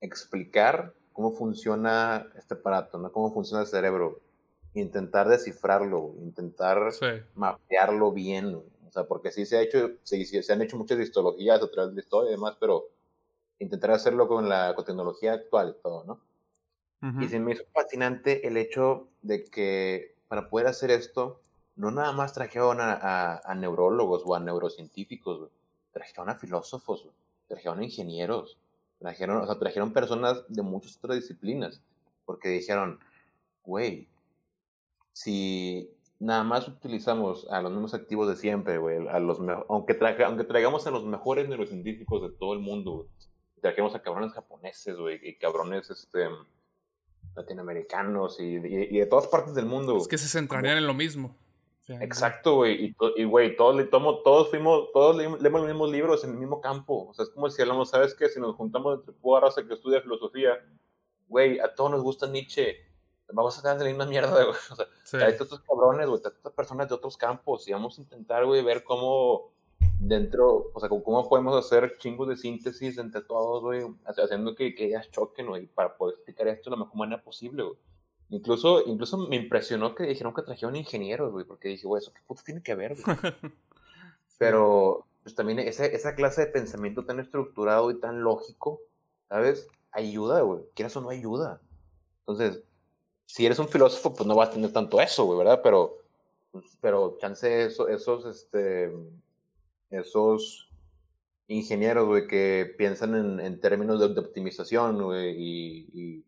explicar 0.00 0.94
cómo 1.12 1.32
funciona 1.32 2.26
este 2.36 2.54
aparato, 2.54 2.98
¿no? 2.98 3.10
Cómo 3.10 3.32
funciona 3.32 3.62
el 3.62 3.68
cerebro. 3.68 4.20
Intentar 4.80 5.28
descifrarlo, 5.28 6.14
intentar 6.20 6.92
mapearlo 7.34 8.12
bien. 8.12 8.54
O 8.54 8.92
sea, 8.92 9.04
porque 9.04 9.30
sí 9.30 9.44
se 9.44 9.58
ha 9.58 9.62
hecho, 9.62 9.92
sí, 10.02 10.24
se 10.24 10.52
han 10.52 10.62
hecho 10.62 10.76
muchas 10.76 10.98
histologías 10.98 11.62
a 11.62 11.70
través 11.70 11.90
de 11.90 11.96
la 11.96 12.00
historia 12.00 12.30
y 12.30 12.34
demás, 12.34 12.56
pero 12.58 12.88
intentar 13.58 13.90
hacerlo 13.90 14.28
con 14.28 14.48
la 14.48 14.74
tecnología 14.76 15.32
actual 15.32 15.76
y 15.76 15.82
todo, 15.82 16.04
¿no? 16.04 16.20
Y 17.20 17.28
se 17.28 17.38
me 17.38 17.52
hizo 17.52 17.62
fascinante 17.72 18.48
el 18.48 18.56
hecho 18.56 19.06
de 19.22 19.44
que 19.44 20.16
para 20.26 20.48
poder 20.48 20.66
hacer 20.66 20.90
esto, 20.90 21.40
no 21.76 21.92
nada 21.92 22.10
más 22.10 22.32
trajeron 22.32 22.80
a, 22.80 23.36
a 23.38 23.54
neurólogos 23.54 24.22
o 24.26 24.34
a 24.34 24.40
neurocientíficos, 24.40 25.48
trajeron 25.92 26.28
a 26.28 26.34
filósofos, 26.34 27.08
trajeron 27.46 27.78
a 27.78 27.84
ingenieros, 27.84 28.58
trajeron, 28.98 29.38
o 29.38 29.46
sea, 29.46 29.58
trajeron 29.58 29.92
personas 29.92 30.44
de 30.48 30.62
muchas 30.62 30.96
otras 30.96 31.16
disciplinas, 31.16 31.80
porque 32.24 32.48
dijeron, 32.48 32.98
güey, 33.64 34.08
si 35.18 35.90
nada 36.20 36.44
más 36.44 36.68
utilizamos 36.68 37.44
a 37.50 37.60
los 37.60 37.72
mismos 37.72 37.92
activos 37.92 38.28
de 38.28 38.36
siempre, 38.36 38.78
güey, 38.78 39.08
a 39.08 39.18
los 39.18 39.40
aunque, 39.68 39.98
aunque 40.24 40.44
traigamos 40.44 40.86
a 40.86 40.92
los 40.92 41.04
mejores 41.04 41.48
neurocientíficos 41.48 42.22
de 42.22 42.30
todo 42.38 42.52
el 42.52 42.60
mundo, 42.60 43.08
trajemos 43.60 43.96
a 43.96 44.02
cabrones 44.02 44.32
japoneses, 44.32 44.96
güey, 44.96 45.18
y 45.20 45.36
cabrones, 45.36 45.90
este, 45.90 46.28
latinoamericanos 47.34 48.38
y, 48.38 48.44
y, 48.44 48.96
de 48.96 49.06
todas 49.06 49.26
partes 49.26 49.56
del 49.56 49.66
mundo. 49.66 49.96
Es 49.96 50.06
que 50.06 50.18
se 50.18 50.28
centrarían 50.28 50.78
en 50.78 50.86
lo 50.86 50.94
mismo. 50.94 51.34
Exacto, 51.88 52.54
güey. 52.54 52.94
Y, 53.16 53.24
güey, 53.24 53.56
todos, 53.56 53.90
todos 54.22 54.50
fuimos, 54.50 54.92
todos 54.92 55.16
leemos 55.16 55.60
los 55.60 55.66
mismos 55.66 55.90
libros 55.90 56.22
en 56.22 56.30
el 56.30 56.36
mismo 56.36 56.60
campo. 56.60 57.08
O 57.08 57.14
sea, 57.14 57.24
es 57.24 57.30
como 57.30 57.50
si 57.50 57.60
hablamos, 57.60 57.90
¿sabes 57.90 58.14
qué? 58.14 58.28
Si 58.28 58.38
nos 58.38 58.54
juntamos 58.54 59.00
entre 59.00 59.14
pura 59.14 59.40
raza 59.40 59.66
que 59.66 59.74
estudia 59.74 60.00
filosofía, 60.00 60.64
güey, 61.26 61.58
a 61.58 61.74
todos 61.74 61.90
nos 61.90 62.04
gusta 62.04 62.28
Nietzsche. 62.28 62.87
Vamos 63.32 63.58
a 63.58 63.62
tener 63.62 63.78
la 63.78 63.84
misma 63.84 64.06
mierda, 64.06 64.44
güey. 64.44 64.56
O 64.70 64.76
sea, 65.10 65.26
hay 65.26 65.34
otros 65.34 65.60
cabrones, 65.60 66.06
güey, 66.06 66.20
hay 66.24 66.52
personas 66.52 66.88
de 66.88 66.94
otros 66.94 67.16
campos. 67.16 67.66
Y 67.68 67.72
vamos 67.72 67.98
a 67.98 68.02
intentar, 68.02 68.44
güey, 68.44 68.62
ver 68.62 68.84
cómo 68.84 69.50
dentro, 69.98 70.70
o 70.72 70.80
sea, 70.80 70.88
cómo 70.88 71.28
podemos 71.28 71.56
hacer 71.56 71.96
chingos 71.98 72.28
de 72.28 72.36
síntesis 72.36 72.98
entre 72.98 73.22
todos, 73.22 73.62
güey, 73.62 73.84
haciendo 74.04 74.54
que, 74.54 74.74
que 74.74 74.86
ellas 74.86 75.10
choquen, 75.10 75.46
güey, 75.48 75.66
para 75.66 75.96
poder 75.96 76.14
explicar 76.16 76.48
esto 76.48 76.70
de 76.70 76.76
la 76.76 76.84
mejor 76.84 76.96
manera 76.96 77.22
posible, 77.22 77.62
güey. 77.62 77.76
Incluso, 78.30 78.82
incluso 78.86 79.16
me 79.16 79.36
impresionó 79.36 79.94
que 79.94 80.04
dijeron 80.04 80.34
que 80.34 80.42
trajeron 80.42 80.76
ingenieros, 80.76 81.32
güey, 81.32 81.46
porque 81.46 81.68
dije, 81.68 81.86
güey, 81.86 82.02
eso 82.02 82.12
qué 82.12 82.20
puto 82.26 82.42
tiene 82.44 82.62
que 82.62 82.74
ver, 82.74 82.94
güey. 82.94 83.16
Pero, 84.38 85.06
pues 85.22 85.34
también 85.34 85.58
esa, 85.58 85.86
esa 85.86 86.14
clase 86.14 86.42
de 86.42 86.52
pensamiento 86.52 87.04
tan 87.04 87.20
estructurado 87.20 87.90
y 87.90 87.98
tan 87.98 88.22
lógico, 88.22 88.80
¿sabes? 89.28 89.66
Ayuda, 89.90 90.42
güey. 90.42 90.60
Quieras 90.74 90.96
o 90.96 91.00
no 91.00 91.08
ayuda. 91.08 91.60
Entonces, 92.20 92.62
si 93.28 93.44
eres 93.44 93.58
un 93.58 93.68
filósofo, 93.68 94.14
pues 94.14 94.26
no 94.26 94.34
vas 94.34 94.48
a 94.48 94.52
tener 94.52 94.72
tanto 94.72 94.98
eso, 95.00 95.26
güey, 95.26 95.38
¿verdad? 95.38 95.60
Pero 95.62 95.98
pero 96.80 97.18
chance 97.20 97.66
eso, 97.66 97.88
esos, 97.88 98.24
este, 98.24 98.90
esos 99.90 100.70
ingenieros, 101.46 102.06
güey, 102.06 102.26
que 102.26 102.74
piensan 102.78 103.14
en, 103.14 103.40
en 103.40 103.60
términos 103.60 104.00
de, 104.00 104.18
optimización, 104.18 105.02
güey, 105.02 105.34
y, 105.38 105.88
y, 105.92 106.24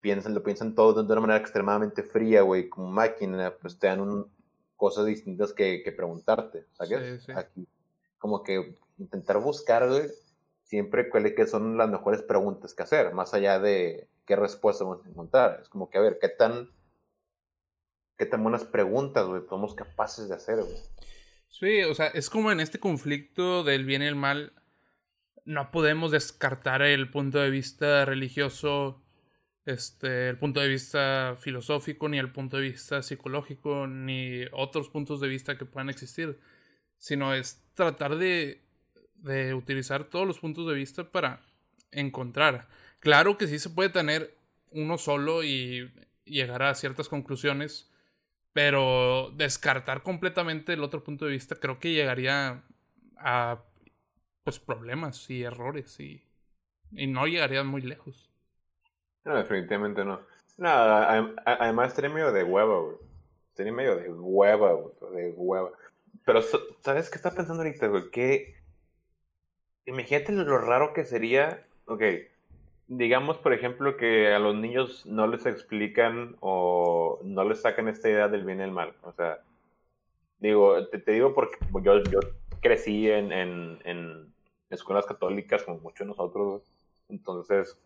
piensan, 0.00 0.34
lo 0.34 0.42
piensan 0.42 0.74
todo 0.74 1.02
de 1.02 1.12
una 1.12 1.20
manera 1.20 1.40
extremadamente 1.40 2.02
fría, 2.02 2.40
güey, 2.40 2.70
como 2.70 2.90
máquina, 2.90 3.54
pues 3.60 3.78
te 3.78 3.88
dan 3.88 4.00
un, 4.00 4.32
cosas 4.76 5.04
distintas 5.04 5.52
que, 5.52 5.82
que 5.82 5.92
preguntarte, 5.92 6.64
¿sabes? 6.72 7.20
Sí, 7.20 7.26
sí. 7.26 7.32
Aquí, 7.32 7.68
como 8.16 8.42
que 8.42 8.78
intentar 8.96 9.38
buscar, 9.42 9.86
güey, 9.86 10.08
siempre 10.64 11.10
cuáles 11.10 11.34
que 11.34 11.46
son 11.46 11.76
las 11.76 11.90
mejores 11.90 12.22
preguntas 12.22 12.72
que 12.72 12.82
hacer, 12.82 13.12
más 13.12 13.34
allá 13.34 13.58
de 13.60 14.08
qué 14.28 14.36
respuesta 14.36 14.84
vamos 14.84 15.04
a 15.04 15.08
encontrar. 15.08 15.58
Es 15.62 15.68
como 15.70 15.88
que, 15.88 15.96
a 15.96 16.02
ver, 16.02 16.18
qué 16.20 16.28
tan, 16.28 16.70
qué 18.18 18.26
tan 18.26 18.42
buenas 18.42 18.64
preguntas, 18.64 19.26
güey, 19.26 19.42
somos 19.48 19.74
capaces 19.74 20.28
de 20.28 20.34
hacer, 20.34 20.56
güey. 20.62 20.76
Sí, 21.48 21.82
o 21.84 21.94
sea, 21.94 22.08
es 22.08 22.28
como 22.28 22.52
en 22.52 22.60
este 22.60 22.78
conflicto 22.78 23.64
del 23.64 23.86
bien 23.86 24.02
y 24.02 24.06
el 24.06 24.16
mal, 24.16 24.52
no 25.46 25.70
podemos 25.70 26.10
descartar 26.10 26.82
el 26.82 27.10
punto 27.10 27.38
de 27.38 27.48
vista 27.48 28.04
religioso, 28.04 29.02
este, 29.64 30.28
el 30.28 30.38
punto 30.38 30.60
de 30.60 30.68
vista 30.68 31.36
filosófico, 31.38 32.06
ni 32.10 32.18
el 32.18 32.30
punto 32.30 32.58
de 32.58 32.64
vista 32.64 33.02
psicológico, 33.02 33.86
ni 33.86 34.42
otros 34.52 34.90
puntos 34.90 35.20
de 35.20 35.28
vista 35.28 35.56
que 35.56 35.64
puedan 35.64 35.88
existir, 35.88 36.38
sino 36.98 37.32
es 37.32 37.64
tratar 37.72 38.16
de, 38.16 38.62
de 39.14 39.54
utilizar 39.54 40.04
todos 40.04 40.26
los 40.26 40.38
puntos 40.38 40.68
de 40.68 40.74
vista 40.74 41.10
para 41.10 41.40
encontrar. 41.92 42.68
Claro 43.00 43.38
que 43.38 43.46
sí 43.46 43.58
se 43.58 43.70
puede 43.70 43.90
tener 43.90 44.34
uno 44.70 44.98
solo 44.98 45.44
y 45.44 45.90
llegar 46.24 46.62
a 46.62 46.74
ciertas 46.74 47.08
conclusiones, 47.08 47.90
pero 48.52 49.32
descartar 49.36 50.02
completamente 50.02 50.72
el 50.72 50.82
otro 50.82 51.04
punto 51.04 51.24
de 51.24 51.32
vista 51.32 51.56
creo 51.56 51.78
que 51.78 51.92
llegaría 51.92 52.62
a 53.16 53.62
pues 54.44 54.58
problemas 54.58 55.28
y 55.30 55.42
errores 55.42 56.00
y, 56.00 56.24
y 56.92 57.06
no 57.06 57.26
llegaría 57.26 57.62
muy 57.64 57.82
lejos. 57.82 58.30
No, 59.24 59.36
definitivamente 59.36 60.04
no. 60.04 60.20
No, 60.56 60.68
además 60.68 61.94
tiene 61.94 62.08
medio 62.08 62.32
de 62.32 62.42
hueva, 62.42 62.80
güey. 62.80 62.96
Tiene 63.54 63.72
medio 63.72 63.96
de 63.96 64.10
hueva, 64.10 64.72
güey. 64.72 64.94
De 65.14 65.30
hueva. 65.36 65.70
Pero, 66.24 66.42
¿sabes 66.80 67.10
qué 67.10 67.16
está 67.16 67.32
pensando 67.32 67.62
ahorita, 67.62 67.86
güey? 67.88 68.10
Que. 68.10 68.56
Imagínate 69.86 70.32
lo 70.32 70.58
raro 70.58 70.92
que 70.92 71.04
sería. 71.04 71.66
Ok, 71.86 72.02
digamos, 72.88 73.36
por 73.38 73.52
ejemplo, 73.52 73.96
que 73.96 74.32
a 74.32 74.38
los 74.38 74.56
niños 74.56 75.04
no 75.06 75.26
les 75.26 75.46
explican 75.46 76.36
o 76.40 77.20
no 77.22 77.44
les 77.44 77.60
sacan 77.60 77.88
esta 77.88 78.08
idea 78.08 78.28
del 78.28 78.44
bien 78.44 78.60
y 78.60 78.64
el 78.64 78.72
mal. 78.72 78.94
O 79.02 79.12
sea, 79.12 79.40
digo, 80.38 80.86
te, 80.88 81.12
digo 81.12 81.34
porque 81.34 81.58
yo, 81.82 82.02
yo 82.04 82.20
crecí 82.60 83.10
en, 83.10 83.30
en, 83.30 83.78
en, 83.84 84.32
escuelas 84.70 85.06
católicas 85.06 85.62
como 85.62 85.78
muchos 85.78 86.00
de 86.00 86.06
nosotros, 86.06 86.62
entonces 87.08 87.78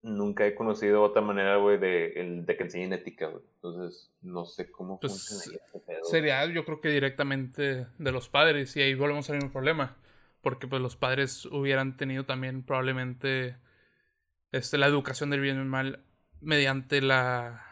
nunca 0.00 0.46
he 0.46 0.54
conocido 0.54 1.02
otra 1.02 1.20
manera, 1.20 1.56
güey, 1.56 1.78
de, 1.78 2.42
de 2.44 2.56
que 2.56 2.62
enseñen 2.62 2.94
ética, 2.94 3.26
güey. 3.26 3.42
Entonces, 3.56 4.10
no 4.22 4.44
sé 4.44 4.70
cómo 4.70 4.98
pues, 4.98 5.28
funciona. 5.28 5.58
Sería, 6.02 6.46
yo 6.46 6.64
creo 6.64 6.80
que 6.80 6.88
directamente 6.88 7.86
de 7.98 8.12
los 8.12 8.28
padres, 8.28 8.76
y 8.76 8.82
ahí 8.82 8.94
volvemos 8.94 9.28
al 9.30 9.36
mismo 9.36 9.52
problema. 9.52 9.96
Porque 10.40 10.66
pues 10.66 10.82
los 10.82 10.96
padres 10.96 11.46
hubieran 11.46 11.96
tenido 11.96 12.24
también 12.24 12.64
probablemente 12.64 13.54
este, 14.52 14.78
la 14.78 14.86
educación 14.86 15.30
del 15.30 15.40
bien 15.40 15.56
y 15.56 15.60
el 15.60 15.66
mal 15.66 16.04
mediante 16.40 17.00
la, 17.00 17.64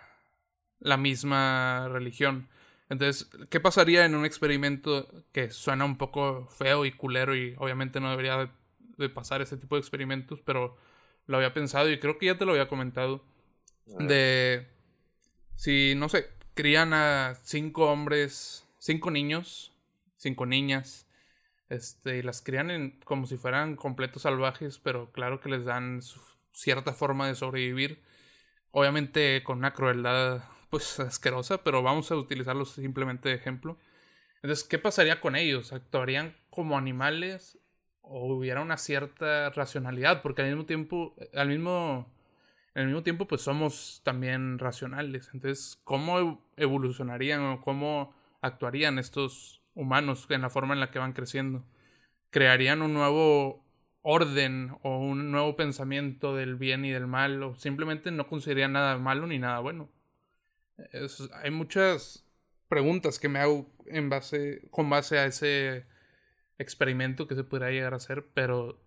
la 0.80 0.96
misma 0.96 1.88
religión. 1.88 2.48
Entonces, 2.88 3.30
¿qué 3.50 3.60
pasaría 3.60 4.04
en 4.04 4.16
un 4.16 4.24
experimento 4.24 5.24
que 5.32 5.50
suena 5.50 5.84
un 5.84 5.96
poco 5.96 6.48
feo 6.48 6.84
y 6.84 6.92
culero 6.92 7.36
y 7.36 7.54
obviamente 7.58 8.00
no 8.00 8.10
debería 8.10 8.50
de, 8.98 9.08
pasar 9.08 9.40
ese 9.40 9.56
tipo 9.56 9.76
de 9.76 9.80
experimentos, 9.80 10.40
pero 10.44 10.76
lo 11.26 11.36
había 11.38 11.54
pensado 11.54 11.90
y 11.90 11.98
creo 11.98 12.18
que 12.18 12.26
ya 12.26 12.36
te 12.36 12.44
lo 12.44 12.52
había 12.52 12.68
comentado, 12.68 13.24
de 13.86 14.66
si, 15.54 15.94
no 15.96 16.10
sé, 16.10 16.28
crían 16.52 16.92
a 16.92 17.34
cinco 17.42 17.90
hombres, 17.90 18.66
cinco 18.78 19.10
niños, 19.10 19.72
cinco 20.16 20.44
niñas, 20.44 21.06
este, 21.70 22.18
y 22.18 22.22
las 22.22 22.42
crían 22.42 22.70
en, 22.70 23.00
como 23.04 23.26
si 23.26 23.38
fueran 23.38 23.76
completos 23.76 24.22
salvajes, 24.22 24.78
pero 24.78 25.10
claro 25.12 25.40
que 25.40 25.48
les 25.48 25.64
dan 25.64 26.02
cierta 26.52 26.92
forma 26.92 27.26
de 27.26 27.34
sobrevivir. 27.34 28.02
Obviamente 28.70 29.42
con 29.42 29.58
una 29.58 29.72
crueldad 29.72 30.44
pues 30.70 31.00
asquerosa, 31.00 31.62
pero 31.62 31.82
vamos 31.82 32.10
a 32.10 32.16
utilizarlos 32.16 32.72
simplemente 32.72 33.28
de 33.28 33.34
ejemplo. 33.34 33.78
Entonces, 34.42 34.66
¿qué 34.66 34.78
pasaría 34.78 35.20
con 35.20 35.36
ellos? 35.36 35.72
¿Actuarían 35.72 36.34
como 36.48 36.78
animales 36.78 37.58
o 38.00 38.32
hubiera 38.34 38.62
una 38.62 38.78
cierta 38.78 39.50
racionalidad? 39.50 40.22
Porque 40.22 40.42
al 40.42 40.48
mismo 40.48 40.64
tiempo, 40.64 41.14
al 41.34 41.48
mismo, 41.48 42.10
al 42.74 42.86
mismo 42.86 43.02
tiempo, 43.02 43.26
pues 43.28 43.42
somos 43.42 44.00
también 44.02 44.58
racionales. 44.58 45.30
Entonces, 45.34 45.78
¿cómo 45.84 46.48
evolucionarían 46.56 47.42
o 47.42 47.60
cómo 47.60 48.14
actuarían 48.40 48.98
estos 48.98 49.62
humanos 49.74 50.26
en 50.30 50.42
la 50.42 50.50
forma 50.50 50.72
en 50.72 50.80
la 50.80 50.90
que 50.90 50.98
van 50.98 51.12
creciendo? 51.12 51.66
¿Crearían 52.30 52.80
un 52.80 52.94
nuevo 52.94 53.66
orden 54.02 54.72
o 54.82 54.98
un 54.98 55.30
nuevo 55.30 55.56
pensamiento 55.56 56.34
del 56.34 56.56
bien 56.56 56.84
y 56.84 56.90
del 56.90 57.06
mal 57.06 57.42
o 57.42 57.54
simplemente 57.54 58.10
no 58.10 58.26
consideraría 58.26 58.68
nada 58.68 58.96
malo 58.98 59.26
ni 59.26 59.38
nada 59.38 59.60
bueno. 59.60 59.90
hay 61.42 61.50
muchas 61.50 62.24
preguntas 62.68 63.18
que 63.18 63.28
me 63.28 63.40
hago 63.40 63.66
en 63.86 64.08
base, 64.08 64.62
con 64.70 64.88
base 64.88 65.18
a 65.18 65.26
ese 65.26 65.86
experimento 66.58 67.26
que 67.26 67.34
se 67.34 67.44
podría 67.44 67.70
llegar 67.70 67.92
a 67.92 67.96
hacer, 67.96 68.26
pero 68.32 68.78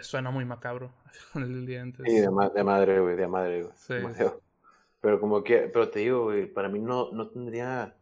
suena 0.00 0.30
muy 0.30 0.44
macabro 0.44 0.92
el 1.34 1.66
día 1.66 1.82
antes. 1.82 2.06
Sí, 2.06 2.18
de, 2.18 2.30
madre, 2.30 3.00
güey, 3.00 3.16
de 3.16 3.28
madre, 3.28 3.68
Pero 5.02 5.18
como 5.18 5.42
que, 5.42 5.70
pero 5.72 5.88
te 5.88 6.00
digo, 6.00 6.24
güey, 6.24 6.46
para 6.46 6.68
mí 6.68 6.78
no, 6.78 7.10
no 7.12 7.28
tendría, 7.28 7.96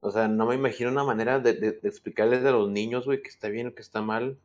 o 0.00 0.10
sea, 0.10 0.28
no 0.28 0.44
me 0.44 0.54
imagino 0.54 0.90
una 0.90 1.02
manera 1.02 1.38
de, 1.38 1.54
de, 1.54 1.72
de 1.72 1.88
explicarles 1.88 2.44
a 2.44 2.50
los 2.50 2.68
niños, 2.68 3.06
güey, 3.06 3.22
que 3.22 3.30
está 3.30 3.48
bien 3.48 3.68
o 3.68 3.74
que 3.74 3.80
está 3.80 4.02
mal 4.02 4.38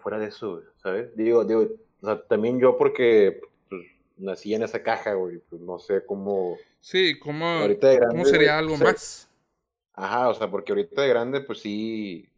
fuera 0.00 0.18
de 0.18 0.26
eso, 0.28 0.62
¿sabes? 0.76 1.14
Digo, 1.16 1.44
digo, 1.44 1.68
o 2.00 2.06
sea, 2.06 2.22
también 2.22 2.60
yo 2.60 2.76
porque 2.76 3.40
pues, 3.68 3.82
nací 4.16 4.54
en 4.54 4.62
esa 4.62 4.82
caja, 4.82 5.14
güey, 5.14 5.38
pues 5.38 5.60
no 5.60 5.78
sé 5.78 6.04
cómo... 6.04 6.56
Sí, 6.80 7.18
¿cómo, 7.18 7.60
¿cómo 8.10 8.24
sería 8.24 8.58
algo 8.58 8.76
más? 8.76 9.28
Ajá, 9.94 10.28
o 10.28 10.34
sea, 10.34 10.50
porque 10.50 10.72
ahorita 10.72 11.02
de 11.02 11.08
grande, 11.08 11.40
pues 11.40 11.60
sí, 11.60 12.28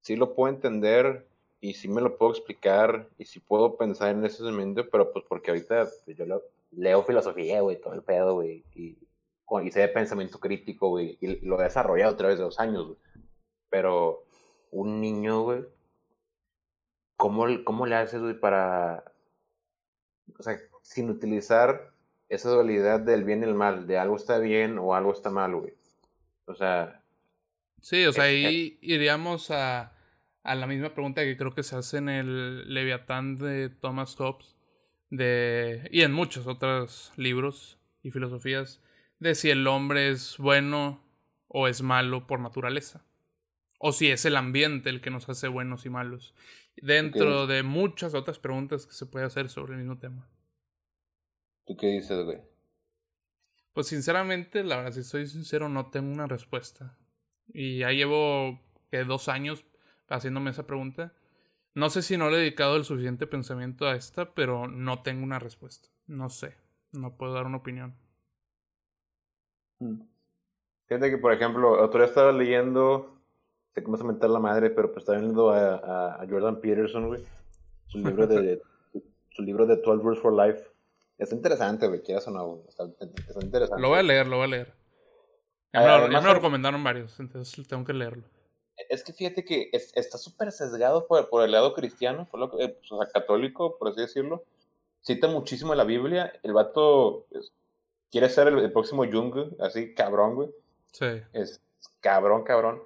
sí 0.00 0.16
lo 0.16 0.34
puedo 0.34 0.52
entender 0.52 1.26
y 1.60 1.74
sí 1.74 1.88
me 1.88 2.00
lo 2.00 2.16
puedo 2.16 2.32
explicar 2.32 3.08
y 3.18 3.24
sí 3.26 3.40
puedo 3.40 3.76
pensar 3.76 4.10
en 4.10 4.24
ese 4.24 4.42
momento, 4.42 4.88
pero 4.88 5.12
pues 5.12 5.24
porque 5.28 5.50
ahorita 5.50 5.88
pues, 6.04 6.16
yo 6.16 6.24
leo 6.72 7.02
filosofía, 7.02 7.60
güey, 7.60 7.80
todo 7.80 7.94
el 7.94 8.02
pedo, 8.02 8.34
güey, 8.34 8.64
y, 8.74 8.96
y 9.62 9.70
sé 9.70 9.80
de 9.80 9.88
pensamiento 9.88 10.38
crítico, 10.38 10.88
güey, 10.88 11.18
y 11.20 11.44
lo 11.46 11.60
he 11.60 11.64
desarrollado 11.64 12.14
a 12.14 12.16
través 12.16 12.38
de 12.38 12.44
los 12.44 12.58
años, 12.58 12.86
güey. 12.86 12.98
Pero 13.68 14.24
un 14.70 15.00
niño, 15.00 15.42
güey, 15.42 15.64
¿cómo, 17.20 17.46
cómo 17.64 17.86
le 17.86 17.96
haces, 17.96 18.22
güey, 18.22 18.40
para, 18.40 19.04
o 20.38 20.42
sea, 20.42 20.58
sin 20.82 21.10
utilizar 21.10 21.92
esa 22.30 22.48
dualidad 22.48 23.00
del 23.00 23.24
bien 23.24 23.42
y 23.42 23.44
el 23.44 23.54
mal, 23.54 23.86
de 23.86 23.98
algo 23.98 24.16
está 24.16 24.38
bien 24.38 24.78
o 24.78 24.94
algo 24.94 25.12
está 25.12 25.30
mal, 25.30 25.54
güey? 25.54 25.74
O 26.46 26.54
sea... 26.54 27.04
Sí, 27.82 28.04
o 28.06 28.12
sea, 28.12 28.24
ahí 28.24 28.78
iríamos 28.80 29.50
a, 29.50 29.92
a 30.42 30.54
la 30.54 30.66
misma 30.66 30.94
pregunta 30.94 31.22
que 31.22 31.36
creo 31.36 31.54
que 31.54 31.62
se 31.62 31.76
hace 31.76 31.98
en 31.98 32.08
el 32.08 32.72
Leviatán 32.72 33.36
de 33.36 33.68
Thomas 33.68 34.16
Hobbes, 34.16 34.56
de, 35.10 35.88
y 35.90 36.02
en 36.02 36.12
muchos 36.12 36.46
otros 36.46 37.12
libros 37.16 37.78
y 38.02 38.10
filosofías, 38.10 38.80
de 39.18 39.34
si 39.34 39.50
el 39.50 39.66
hombre 39.66 40.10
es 40.10 40.38
bueno 40.38 41.02
o 41.48 41.68
es 41.68 41.82
malo 41.82 42.26
por 42.26 42.40
naturaleza. 42.40 43.04
O 43.82 43.92
si 43.92 44.10
es 44.10 44.26
el 44.26 44.36
ambiente 44.36 44.90
el 44.90 45.00
que 45.00 45.10
nos 45.10 45.26
hace 45.30 45.48
buenos 45.48 45.86
y 45.86 45.90
malos 45.90 46.34
dentro 46.76 47.46
de 47.46 47.62
muchas 47.62 48.14
otras 48.14 48.38
preguntas 48.38 48.86
que 48.86 48.92
se 48.92 49.06
puede 49.06 49.24
hacer 49.24 49.48
sobre 49.48 49.72
el 49.72 49.78
mismo 49.78 49.98
tema. 49.98 50.28
¿Tú 51.64 51.76
qué 51.78 51.86
dices, 51.86 52.22
güey? 52.24 52.38
Pues 53.72 53.86
sinceramente, 53.86 54.64
la 54.64 54.76
verdad, 54.76 54.92
si 54.92 55.02
soy 55.02 55.26
sincero, 55.26 55.70
no 55.70 55.90
tengo 55.90 56.12
una 56.12 56.26
respuesta. 56.26 56.98
Y 57.48 57.78
ya 57.78 57.90
llevo 57.90 58.60
que 58.90 59.04
dos 59.04 59.30
años 59.30 59.64
haciéndome 60.10 60.50
esa 60.50 60.66
pregunta. 60.66 61.14
No 61.72 61.88
sé 61.88 62.02
si 62.02 62.18
no 62.18 62.28
le 62.28 62.36
he 62.36 62.40
dedicado 62.40 62.76
el 62.76 62.84
suficiente 62.84 63.26
pensamiento 63.26 63.86
a 63.86 63.94
esta, 63.94 64.34
pero 64.34 64.68
no 64.68 65.02
tengo 65.02 65.24
una 65.24 65.38
respuesta. 65.38 65.88
No 66.06 66.28
sé. 66.28 66.54
No 66.92 67.16
puedo 67.16 67.32
dar 67.32 67.46
una 67.46 67.58
opinión. 67.58 67.94
Mm. 69.78 70.02
Fíjate 70.86 71.10
que, 71.10 71.16
por 71.16 71.32
ejemplo, 71.32 71.82
otro 71.82 72.00
día 72.00 72.08
estaba 72.08 72.32
leyendo 72.32 73.19
sé 73.72 73.82
cómo 73.82 73.96
se 73.96 74.04
meter 74.04 74.30
la 74.30 74.38
madre, 74.38 74.70
pero 74.70 74.92
pues 74.92 75.02
estaba 75.02 75.18
viendo 75.18 75.50
a, 75.50 76.22
a, 76.22 76.26
Jordan 76.28 76.60
Peterson, 76.60 77.08
güey. 77.08 77.22
Su 77.86 77.98
libro 77.98 78.26
de, 78.26 78.60
su 79.30 79.42
libro 79.42 79.66
de 79.66 79.76
12 79.76 80.02
Rules 80.02 80.20
for 80.20 80.32
Life. 80.32 80.60
Es 81.18 81.32
interesante, 81.32 81.86
güey, 81.86 82.02
quieras 82.02 82.26
o 82.28 82.30
no, 82.30 82.62
Está, 82.68 82.84
interesante. 83.42 83.80
Lo 83.80 83.88
voy 83.88 83.98
a 83.98 84.02
leer, 84.02 84.26
lo 84.26 84.36
voy 84.36 84.46
a 84.46 84.48
leer. 84.48 84.74
Ya, 85.72 86.08
me, 86.08 86.20
lo, 86.20 86.34
recomendaron 86.34 86.82
varios, 86.82 87.20
entonces 87.20 87.68
tengo 87.68 87.84
que 87.84 87.92
leerlo. 87.92 88.24
Es 88.88 89.04
que 89.04 89.12
fíjate 89.12 89.44
que 89.44 89.70
está 89.72 90.18
súper 90.18 90.50
sesgado 90.50 91.06
por, 91.06 91.28
por, 91.28 91.44
el 91.44 91.52
lado 91.52 91.74
cristiano, 91.74 92.26
por 92.28 92.40
lo, 92.40 92.46
eh, 92.60 92.70
pues, 92.70 92.90
o 92.90 92.98
sea, 92.98 93.08
católico, 93.12 93.76
por 93.78 93.88
así 93.88 94.00
decirlo. 94.00 94.44
Cita 95.02 95.28
muchísimo 95.28 95.74
la 95.74 95.84
Biblia. 95.84 96.32
El 96.42 96.54
vato 96.54 97.26
pues, 97.30 97.52
quiere 98.10 98.28
ser 98.28 98.48
el, 98.48 98.72
próximo 98.72 99.04
Jung, 99.04 99.54
así 99.60 99.94
cabrón, 99.94 100.34
güey. 100.34 100.50
Sí. 100.92 101.22
Es 101.32 101.62
cabrón, 102.00 102.42
cabrón. 102.42 102.82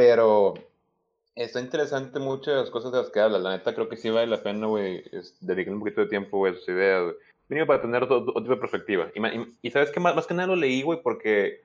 Pero 0.00 0.54
está 1.34 1.60
interesante 1.60 2.18
muchas 2.20 2.70
cosas 2.70 2.90
de 2.90 2.96
las 2.96 3.10
que 3.10 3.20
habla. 3.20 3.38
La 3.38 3.50
neta, 3.50 3.74
creo 3.74 3.86
que 3.86 3.98
sí 3.98 4.08
vale 4.08 4.28
la 4.28 4.42
pena, 4.42 4.66
güey, 4.66 5.04
dedicar 5.42 5.74
un 5.74 5.80
poquito 5.80 6.00
de 6.00 6.06
tiempo, 6.06 6.38
güey, 6.38 6.54
a 6.54 6.56
sus 6.56 6.66
ideas, 6.70 7.12
güey. 7.48 7.66
Para 7.66 7.82
tener 7.82 8.04
otro, 8.04 8.24
tipo 8.24 8.54
de 8.54 8.56
perspectiva. 8.56 9.10
Y, 9.14 9.20
y, 9.60 9.70
sabes 9.70 9.90
que 9.90 10.00
más, 10.00 10.16
más 10.16 10.26
que 10.26 10.32
nada 10.32 10.46
lo 10.46 10.56
leí, 10.56 10.80
güey, 10.80 11.02
porque 11.02 11.64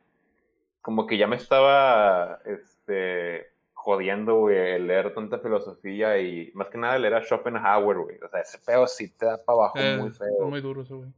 como 0.81 1.07
que 1.07 1.17
ya 1.17 1.27
me 1.27 1.37
estaba, 1.37 2.41
este, 2.43 3.53
jodiendo, 3.73 4.35
güey, 4.35 4.81
leer 4.81 5.13
tanta 5.13 5.39
filosofía 5.39 6.19
y 6.19 6.51
más 6.55 6.67
que 6.67 6.77
nada 6.77 6.99
leer 6.99 7.13
a 7.13 7.21
Schopenhauer, 7.23 7.99
güey. 7.99 8.17
O 8.17 8.27
sea, 8.27 8.41
ese 8.41 8.57
pedo 8.65 8.85
sí 8.85 9.15
te 9.15 9.27
da 9.27 9.41
para 9.41 9.59
abajo 9.59 9.79
eh, 9.79 9.97
muy 9.97 10.11
feo. 10.11 10.49
Muy 10.49 10.59
duro 10.59 10.81
eso, 10.81 10.97
güey. 10.97 11.09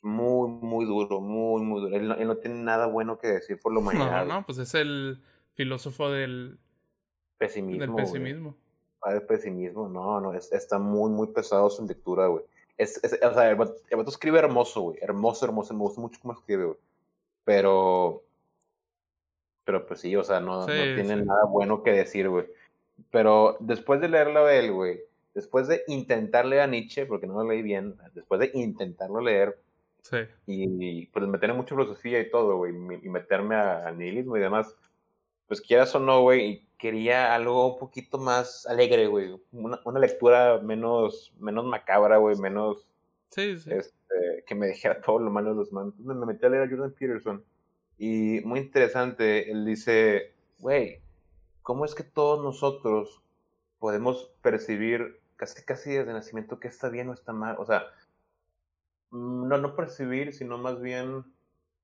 Muy, 0.00 0.48
muy 0.48 0.86
duro, 0.86 1.20
muy, 1.20 1.60
muy 1.60 1.82
duro. 1.82 1.94
Él 1.94 2.26
no, 2.26 2.36
tiene 2.38 2.62
nada 2.62 2.86
bueno 2.86 3.18
que 3.18 3.26
decir 3.26 3.60
por 3.60 3.74
lo 3.74 3.80
humanidad. 3.80 4.24
No, 4.24 4.36
no, 4.36 4.46
pues 4.46 4.56
es 4.56 4.74
el 4.74 5.20
filósofo 5.54 6.10
del 6.10 6.58
pesimismo. 7.38 7.80
Del 7.80 7.94
pesimismo. 7.94 8.56
Ah, 9.02 9.12
del 9.14 9.22
pesimismo, 9.22 9.88
no, 9.88 10.20
no, 10.20 10.32
está 10.34 10.78
muy, 10.78 11.10
muy 11.10 11.28
pesado 11.28 11.68
su 11.70 11.84
lectura, 11.84 12.26
güey. 12.26 12.44
Es, 12.78 13.00
o 13.04 13.34
sea, 13.34 13.50
el 13.50 13.56
vato, 13.56 13.76
escribe 14.08 14.38
hermoso, 14.38 14.80
güey. 14.80 14.98
Hermoso, 15.00 15.44
hermoso. 15.44 15.74
Me 15.74 15.80
gusta 15.80 16.00
mucho 16.00 16.20
cómo 16.20 16.34
escribe, 16.34 16.64
güey. 16.64 16.78
Pero 17.44 18.22
pero 19.64 19.86
pues 19.86 20.00
sí, 20.00 20.14
o 20.16 20.24
sea, 20.24 20.40
no, 20.40 20.60
no 20.60 20.66
tienen 20.66 21.24
nada 21.24 21.44
bueno 21.44 21.82
que 21.82 21.92
decir, 21.92 22.28
güey. 22.28 22.46
Pero 23.10 23.56
después 23.60 24.00
de 24.00 24.08
leerlo 24.08 24.46
a 24.46 24.54
él, 24.54 24.72
güey, 24.72 25.00
después 25.34 25.68
de 25.68 25.82
intentar 25.86 26.44
leer 26.44 26.62
a 26.62 26.66
Nietzsche, 26.66 27.06
porque 27.06 27.26
no 27.26 27.34
lo 27.34 27.48
leí 27.48 27.62
bien, 27.62 27.96
después 28.14 28.40
de 28.40 28.50
intentarlo 28.54 29.20
leer, 29.20 29.58
sí. 30.02 30.18
y, 30.46 31.06
pues 31.06 31.26
meterme 31.26 31.56
mucha 31.56 31.74
filosofía 31.74 32.20
y 32.20 32.30
todo, 32.30 32.56
güey, 32.56 32.74
y 32.74 33.08
meterme 33.08 33.54
al 33.54 33.96
nihilismo 33.98 34.36
y 34.36 34.40
demás, 34.40 34.74
pues 35.52 35.60
quieras 35.60 35.94
o 35.94 35.98
no, 35.98 36.22
güey, 36.22 36.66
quería 36.78 37.34
algo 37.34 37.74
un 37.74 37.78
poquito 37.78 38.16
más 38.16 38.64
alegre, 38.64 39.06
güey, 39.06 39.38
una, 39.52 39.78
una, 39.84 40.00
lectura 40.00 40.58
menos, 40.62 41.30
menos 41.38 41.66
macabra, 41.66 42.16
güey, 42.16 42.36
menos... 42.38 42.88
Sí, 43.28 43.58
sí. 43.58 43.70
Este, 43.70 44.44
que 44.46 44.54
me 44.54 44.68
dijera 44.68 45.02
todo 45.02 45.18
lo 45.18 45.30
malo 45.30 45.50
de 45.50 45.56
los 45.56 45.70
manos. 45.70 45.94
Me 45.98 46.14
metí 46.14 46.46
a 46.46 46.48
leer 46.48 46.62
a 46.62 46.70
Jordan 46.70 46.94
Peterson 46.98 47.44
y 47.98 48.40
muy 48.46 48.60
interesante, 48.60 49.50
él 49.50 49.66
dice, 49.66 50.32
güey, 50.58 51.02
¿cómo 51.60 51.84
es 51.84 51.94
que 51.94 52.02
todos 52.02 52.42
nosotros 52.42 53.20
podemos 53.78 54.32
percibir 54.40 55.20
casi 55.36 55.62
casi 55.66 55.90
desde 55.90 56.14
nacimiento 56.14 56.58
que 56.60 56.68
está 56.68 56.88
bien 56.88 57.10
o 57.10 57.12
está 57.12 57.34
mal? 57.34 57.56
O 57.58 57.66
sea, 57.66 57.84
no, 59.10 59.58
no 59.58 59.76
percibir, 59.76 60.32
sino 60.32 60.56
más 60.56 60.80
bien 60.80 61.26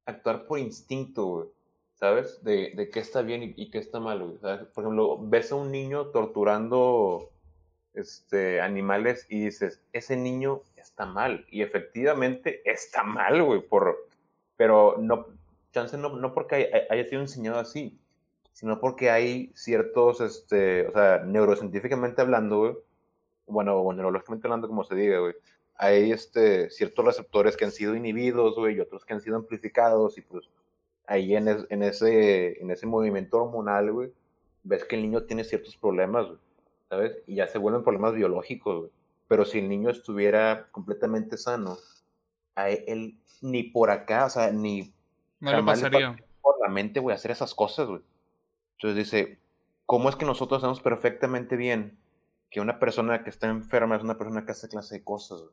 actuar 0.06 0.46
por 0.46 0.58
instinto, 0.58 1.52
¿sabes? 1.98 2.42
De, 2.44 2.72
de 2.76 2.90
qué 2.90 3.00
está 3.00 3.22
bien 3.22 3.54
y, 3.56 3.70
qué 3.70 3.78
está 3.78 3.98
mal, 4.00 4.22
güey. 4.22 4.38
Por 4.38 4.84
ejemplo, 4.84 5.18
ves 5.20 5.50
a 5.52 5.56
un 5.56 5.72
niño 5.72 6.06
torturando 6.06 7.30
este, 7.94 8.60
animales 8.60 9.26
y 9.28 9.46
dices, 9.46 9.82
ese 9.92 10.16
niño 10.16 10.62
está 10.76 11.06
mal. 11.06 11.44
Y 11.50 11.62
efectivamente 11.62 12.62
está 12.64 13.02
mal, 13.02 13.42
güey, 13.42 13.60
por... 13.60 13.96
Pero 14.56 14.96
no, 14.98 15.26
chance 15.72 15.96
no, 15.96 16.16
no 16.16 16.32
porque 16.32 16.70
haya, 16.90 17.04
sido 17.04 17.20
enseñado 17.20 17.58
así, 17.58 17.98
sino 18.52 18.80
porque 18.80 19.10
hay 19.10 19.52
ciertos, 19.54 20.20
este, 20.20 20.88
o 20.88 20.92
sea, 20.92 21.18
neurocientíficamente 21.24 22.22
hablando, 22.22 22.58
güey, 22.58 22.76
bueno, 23.46 23.76
o 23.76 23.92
neurológicamente 23.92 24.46
hablando, 24.48 24.66
como 24.66 24.82
se 24.82 24.96
diga, 24.96 25.20
güey, 25.20 25.34
hay 25.76 26.10
este, 26.10 26.70
ciertos 26.70 27.04
receptores 27.04 27.56
que 27.56 27.64
han 27.64 27.70
sido 27.70 27.94
inhibidos, 27.94 28.56
güey, 28.56 28.76
y 28.76 28.80
otros 28.80 29.04
que 29.04 29.14
han 29.14 29.20
sido 29.20 29.36
amplificados, 29.36 30.18
y 30.18 30.22
pues 30.22 30.48
ahí 31.08 31.34
en, 31.34 31.48
en, 31.48 31.82
ese, 31.82 32.62
en 32.62 32.70
ese 32.70 32.86
movimiento 32.86 33.42
hormonal, 33.42 33.90
güey, 33.90 34.12
ves 34.62 34.84
que 34.84 34.96
el 34.96 35.02
niño 35.02 35.24
tiene 35.24 35.42
ciertos 35.42 35.76
problemas, 35.76 36.26
güey, 36.26 36.38
¿sabes? 36.88 37.18
Y 37.26 37.36
ya 37.36 37.48
se 37.48 37.58
vuelven 37.58 37.82
problemas 37.82 38.14
biológicos, 38.14 38.78
güey. 38.78 38.90
Pero 39.26 39.44
si 39.44 39.58
el 39.58 39.68
niño 39.68 39.90
estuviera 39.90 40.68
completamente 40.70 41.36
sano, 41.36 41.76
a 42.54 42.70
él 42.70 43.18
ni 43.40 43.62
por 43.62 43.90
acá, 43.90 44.26
o 44.26 44.30
sea, 44.30 44.50
ni 44.52 44.92
no 45.40 45.52
le 45.56 45.62
pasaría. 45.62 46.16
Por 46.40 46.60
la 46.60 46.68
mente, 46.68 47.00
güey, 47.00 47.14
hacer 47.14 47.30
esas 47.30 47.54
cosas, 47.54 47.88
güey. 47.88 48.02
Entonces 48.76 48.96
dice, 48.96 49.38
¿cómo 49.86 50.08
es 50.08 50.16
que 50.16 50.24
nosotros 50.24 50.60
sabemos 50.60 50.80
perfectamente 50.80 51.56
bien 51.56 51.98
que 52.50 52.60
una 52.60 52.78
persona 52.78 53.24
que 53.24 53.30
está 53.30 53.48
enferma 53.48 53.96
es 53.96 54.02
una 54.02 54.16
persona 54.16 54.44
que 54.44 54.52
hace 54.52 54.68
clase 54.68 54.96
de 54.96 55.04
cosas, 55.04 55.40
güey? 55.40 55.52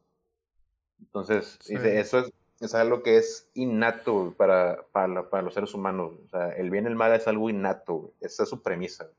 Entonces, 1.02 1.60
dice, 1.68 2.00
eso 2.00 2.20
es, 2.20 2.34
es, 2.60 2.76
algo 2.76 3.04
que 3.04 3.18
es 3.18 3.50
innato 3.54 4.34
para, 4.38 4.86
para, 4.91 5.30
para, 5.30 5.44
los 5.44 5.54
seres 5.54 5.74
humanos. 5.74 6.13
O 6.26 6.30
sea, 6.30 6.50
el 6.52 6.70
bien 6.70 6.86
y 6.86 6.88
el 6.88 6.96
mal 6.96 7.13
es 7.13 7.28
algo 7.28 7.50
innato. 7.50 8.13
Esa 8.22 8.44
es 8.44 8.50
su 8.50 8.62
premisa. 8.62 9.10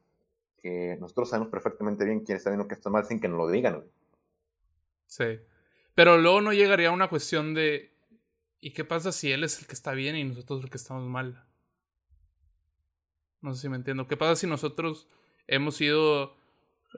Que 0.63 0.97
nosotros 1.01 1.31
sabemos 1.31 1.51
perfectamente 1.51 2.05
bien 2.05 2.21
quién 2.21 2.37
está 2.37 2.51
bien 2.51 2.61
o 2.61 2.67
quién 2.67 2.79
está 2.79 2.91
mal 2.91 3.05
sin 3.05 3.21
que 3.21 3.29
nos 3.29 3.39
lo 3.39 3.49
digan. 3.49 3.85
Sí. 5.07 5.41
Pero 5.95 6.19
luego 6.19 6.41
no 6.41 6.53
llegaría 6.53 6.89
a 6.89 6.93
una 6.93 7.09
cuestión 7.09 7.55
de 7.55 7.97
¿Y 8.67 8.73
qué 8.73 8.85
pasa 8.85 9.13
si 9.13 9.31
él 9.31 9.45
es 9.45 9.61
el 9.61 9.67
que 9.69 9.75
está 9.75 9.93
bien 9.93 10.17
y 10.17 10.25
nosotros 10.25 10.65
el 10.65 10.71
que 10.71 10.77
estamos 10.77 11.09
mal? 11.09 11.45
No 13.41 13.55
sé 13.55 13.63
si 13.63 13.69
me 13.69 13.77
entiendo. 13.77 14.09
¿Qué 14.09 14.17
pasa 14.17 14.35
si 14.35 14.49
nosotros 14.49 15.07
hemos 15.47 15.77
sido, 15.77 16.37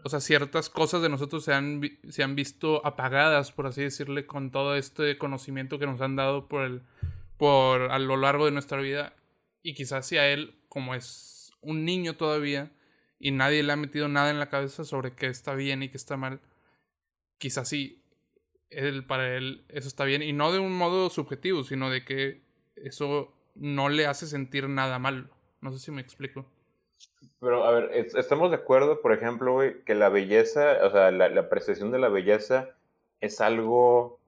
o 0.04 0.08
sea, 0.08 0.20
ciertas 0.20 0.68
cosas 0.70 1.02
de 1.02 1.08
nosotros 1.08 1.44
se 1.44 1.52
han, 1.52 1.80
se 2.08 2.22
han 2.22 2.34
visto 2.34 2.84
apagadas, 2.86 3.52
por 3.52 3.66
así 3.66 3.82
decirle, 3.82 4.26
con 4.26 4.50
todo 4.50 4.76
este 4.76 5.18
conocimiento 5.18 5.78
que 5.78 5.86
nos 5.86 6.00
han 6.00 6.16
dado 6.16 6.48
por 6.48 6.64
el, 6.64 6.82
por 7.36 7.90
a 7.90 7.98
lo 7.98 8.16
largo 8.16 8.44
de 8.46 8.52
nuestra 8.52 8.80
vida? 8.80 9.14
Y 9.62 9.74
quizás 9.74 10.06
si 10.06 10.18
a 10.18 10.28
él, 10.28 10.54
como 10.68 10.94
es 10.94 11.52
un 11.60 11.84
niño 11.84 12.16
todavía, 12.16 12.72
y 13.18 13.32
nadie 13.32 13.62
le 13.62 13.72
ha 13.72 13.76
metido 13.76 14.08
nada 14.08 14.30
en 14.30 14.38
la 14.38 14.48
cabeza 14.48 14.84
sobre 14.84 15.14
qué 15.14 15.26
está 15.26 15.54
bien 15.54 15.82
y 15.82 15.88
qué 15.88 15.96
está 15.96 16.16
mal, 16.16 16.40
quizás 17.38 17.68
sí 17.68 18.02
él, 18.70 19.04
para 19.04 19.36
él 19.36 19.64
eso 19.68 19.88
está 19.88 20.04
bien. 20.04 20.22
Y 20.22 20.32
no 20.32 20.52
de 20.52 20.58
un 20.58 20.72
modo 20.72 21.10
subjetivo, 21.10 21.64
sino 21.64 21.90
de 21.90 22.04
que 22.04 22.42
eso 22.76 23.34
no 23.54 23.88
le 23.88 24.06
hace 24.06 24.26
sentir 24.26 24.68
nada 24.68 24.98
mal. 24.98 25.30
No 25.60 25.72
sé 25.72 25.78
si 25.78 25.90
me 25.90 26.00
explico. 26.00 26.46
Pero, 27.40 27.64
a 27.64 27.70
ver, 27.72 27.90
estamos 27.92 28.50
de 28.50 28.56
acuerdo, 28.56 29.00
por 29.00 29.12
ejemplo, 29.12 29.60
que 29.84 29.94
la 29.94 30.08
belleza, 30.08 30.78
o 30.84 30.90
sea, 30.90 31.10
la, 31.10 31.28
la 31.28 31.40
apreciación 31.42 31.90
de 31.90 31.98
la 31.98 32.08
belleza 32.08 32.70
es 33.20 33.40
algo 33.40 34.18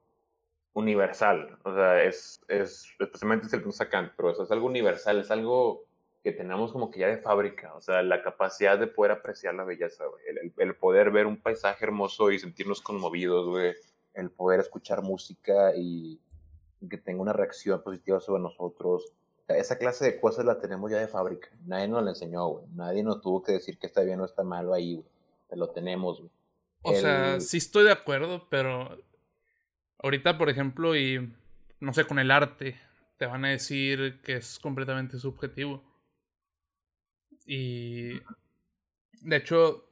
universal. 0.73 1.59
O 1.65 1.75
sea, 1.75 2.03
es, 2.05 2.41
es 2.49 2.87
especialmente 2.99 3.47
es 3.47 3.53
el 3.53 3.65
que 3.65 3.73
sacan, 3.73 4.13
pero 4.17 4.31
eso 4.31 4.45
es 4.45 4.51
algo 4.51 4.67
universal, 4.67 5.19
es 5.19 5.31
algo 5.31 5.85
que 6.23 6.33
tenemos 6.33 6.73
como 6.73 6.91
que 6.91 7.01
ya 7.01 7.09
de 7.09 7.19
fábrica. 7.19 7.75
O 7.75 7.81
sea, 7.81 8.03
la 8.03 8.23
capacidad 8.23 8.79
de 8.79 8.87
poder 8.87 9.13
apreciar 9.13 9.55
la 9.55 9.65
belleza. 9.65 10.05
El, 10.29 10.53
el 10.57 10.77
poder 10.77 11.11
ver 11.11 11.27
un 11.27 11.41
paisaje 11.41 11.85
hermoso 11.85 12.31
y 12.31 12.39
sentirnos 12.39 12.81
conmovidos, 12.81 13.47
güey 13.49 13.75
el 14.15 14.31
poder 14.31 14.61
escuchar 14.61 15.03
música 15.03 15.73
y, 15.77 16.21
que 16.89 16.97
tenga 16.97 17.21
una 17.21 17.33
reacción 17.35 17.83
positiva 17.83 18.21
sobre 18.21 18.43
nosotros. 18.43 19.13
Esa 19.57 19.79
clase 19.79 20.05
de 20.05 20.21
cosas 20.21 20.45
la 20.45 20.59
tenemos 20.59 20.91
ya 20.91 20.99
de 20.99 21.09
fábrica. 21.09 21.49
Nadie 21.67 21.89
nos 21.89 22.03
la 22.03 22.11
enseñó, 22.11 22.47
güey. 22.47 22.67
Nadie 22.75 23.03
nos 23.03 23.21
tuvo 23.21 23.43
que 23.43 23.53
decir 23.53 23.79
que 23.79 23.87
está 23.87 24.03
bien 24.03 24.21
o 24.21 24.25
está 24.25 24.43
malo 24.43 24.75
ahí, 24.75 24.95
güey. 24.95 25.07
Lo 25.53 25.71
tenemos, 25.71 26.21
güey. 26.21 26.31
O 26.83 26.95
sea, 26.95 27.41
sí 27.41 27.59
estoy 27.59 27.85
de 27.85 27.93
acuerdo, 27.93 28.47
pero 28.49 28.99
ahorita, 29.99 30.39
por 30.39 30.49
ejemplo, 30.49 30.97
y 30.97 31.33
no 31.81 31.93
sé, 31.93 32.05
con 32.07 32.19
el 32.19 32.31
arte, 32.31 32.79
te 33.19 33.27
van 33.27 33.45
a 33.45 33.51
decir 33.51 34.21
que 34.23 34.37
es 34.37 34.59
completamente 34.59 35.19
subjetivo. 35.19 35.83
Y 37.45 38.13
de 39.23 39.37
hecho, 39.37 39.85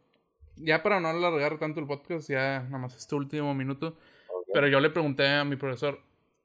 ya 0.57 0.83
para 0.83 1.01
no 1.01 1.09
alargar 1.09 1.59
tanto 1.59 1.81
el 1.81 1.87
podcast, 1.87 2.29
ya 2.31 2.61
nada 2.61 2.79
más 2.79 2.97
este 2.97 3.15
último 3.15 3.55
minuto, 3.55 3.97
pero 4.53 4.69
yo 4.69 4.81
le 4.81 4.91
pregunté 4.91 5.29
a 5.29 5.45
mi 5.45 5.57
profesor, 5.57 6.01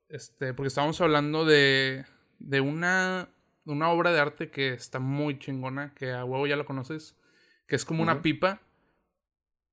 este, 0.09 0.53
porque 0.53 0.67
estábamos 0.67 0.99
hablando 1.01 1.45
de, 1.45 2.05
de 2.43 2.59
una, 2.61 3.29
una 3.65 3.89
obra 3.89 4.11
de 4.11 4.19
arte 4.19 4.51
que 4.51 4.73
está 4.73 4.99
muy 4.99 5.39
chingona, 5.39 5.93
que 5.95 6.11
a 6.11 6.25
huevo 6.25 6.45
ya 6.45 6.57
lo 6.57 6.65
conoces, 6.65 7.17
que 7.67 7.75
es 7.75 7.85
como 7.85 8.03
una 8.03 8.21
pipa, 8.21 8.61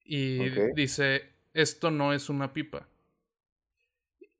y 0.04 0.48
dice, 0.74 1.34
esto 1.52 1.90
no 1.90 2.12
es 2.12 2.28
una 2.28 2.52
pipa. 2.52 2.88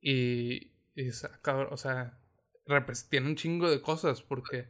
Y, 0.01 0.71
y 0.95 1.09
o 1.09 1.77
sea, 1.77 2.17
tiene 3.09 3.27
un 3.27 3.35
chingo 3.35 3.69
de 3.69 3.81
cosas, 3.81 4.21
porque 4.21 4.69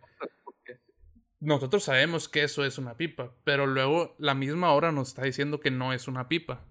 nosotros 1.40 1.84
sabemos 1.84 2.28
que 2.28 2.44
eso 2.44 2.66
es 2.66 2.78
una 2.78 2.98
pipa, 2.98 3.36
pero 3.44 3.68
luego 3.68 4.16
la 4.18 4.34
misma 4.34 4.74
obra 4.74 4.92
nos 4.92 5.10
está 5.10 5.24
diciendo 5.24 5.60
que 5.60 5.72
no 5.72 5.94
es 5.94 6.08
una 6.08 6.28
pipa. 6.28 6.66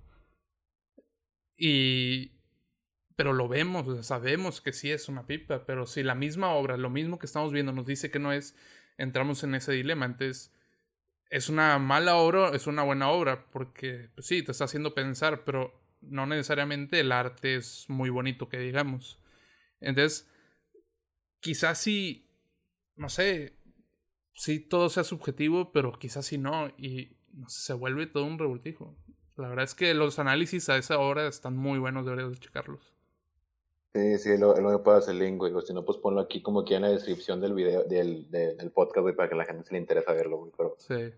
Y... 1.57 2.39
Pero 3.20 3.35
lo 3.35 3.48
vemos, 3.48 4.06
sabemos 4.06 4.62
que 4.62 4.72
sí 4.72 4.90
es 4.90 5.11
una 5.11 5.26
pipa, 5.26 5.66
pero 5.66 5.85
si 5.85 6.02
la 6.02 6.14
misma 6.14 6.54
obra, 6.54 6.78
lo 6.78 6.88
mismo 6.88 7.18
que 7.18 7.26
estamos 7.26 7.52
viendo, 7.52 7.70
nos 7.70 7.85
dice 7.85 8.11
que 8.11 8.18
no 8.18 8.33
es, 8.33 8.56
entramos 8.96 9.44
en 9.44 9.54
ese 9.54 9.72
dilema. 9.72 10.06
Entonces, 10.06 10.54
es 11.28 11.50
una 11.50 11.78
mala 11.78 12.16
obra, 12.16 12.48
es 12.56 12.66
una 12.66 12.83
buena 12.83 13.11
obra, 13.11 13.44
porque 13.50 14.09
pues 14.14 14.26
sí, 14.26 14.42
te 14.42 14.52
está 14.52 14.64
haciendo 14.64 14.94
pensar, 14.94 15.44
pero 15.44 15.78
no 16.00 16.24
necesariamente 16.24 16.98
el 16.98 17.12
arte 17.12 17.56
es 17.56 17.85
muy 17.90 18.09
bonito, 18.09 18.48
que 18.48 18.59
digamos. 18.59 19.20
Entonces, 19.80 20.26
quizás 21.40 21.76
sí, 21.76 22.26
no 22.96 23.11
sé, 23.11 23.59
sí 24.33 24.61
todo 24.61 24.88
sea 24.88 25.04
subjetivo, 25.04 25.72
pero 25.72 25.92
quizás 25.92 26.24
sí 26.24 26.38
no, 26.38 26.68
y 26.78 27.18
se 27.48 27.74
vuelve 27.74 28.06
todo 28.06 28.24
un 28.24 28.38
revoltijo. 28.38 28.96
La 29.37 29.50
verdad 29.50 29.66
es 29.66 29.74
que 29.74 29.92
los 29.92 30.18
análisis 30.18 30.70
a 30.70 30.78
esa 30.78 30.96
hora 30.96 31.28
están 31.28 31.54
muy 31.54 31.78
buenos, 31.78 32.06
deberías 32.06 32.40
checarlos. 32.40 32.94
Sí, 33.92 34.18
sí, 34.18 34.38
lo, 34.38 34.55
lo 34.61 34.70
me 34.70 34.79
puedo 34.79 34.98
hacer 34.98 35.16
link, 35.16 35.38
güey. 35.38 35.53
Si 35.66 35.74
no, 35.74 35.85
pues 35.85 35.98
ponlo 35.98 36.20
aquí 36.20 36.42
como 36.42 36.64
que 36.64 36.76
en 36.76 36.83
la 36.83 36.90
descripción 36.90 37.40
del 37.40 37.55
video, 37.55 37.83
del, 37.85 38.31
del, 38.31 38.70
podcast, 38.70 39.03
güey, 39.03 39.16
para 39.16 39.29
que 39.29 39.35
la 39.35 39.44
gente 39.44 39.64
se 39.64 39.72
le 39.72 39.81
interese 39.81 40.12
verlo, 40.12 40.38
güey. 40.38 40.53
Pero, 40.57 40.76
sí. 40.79 41.12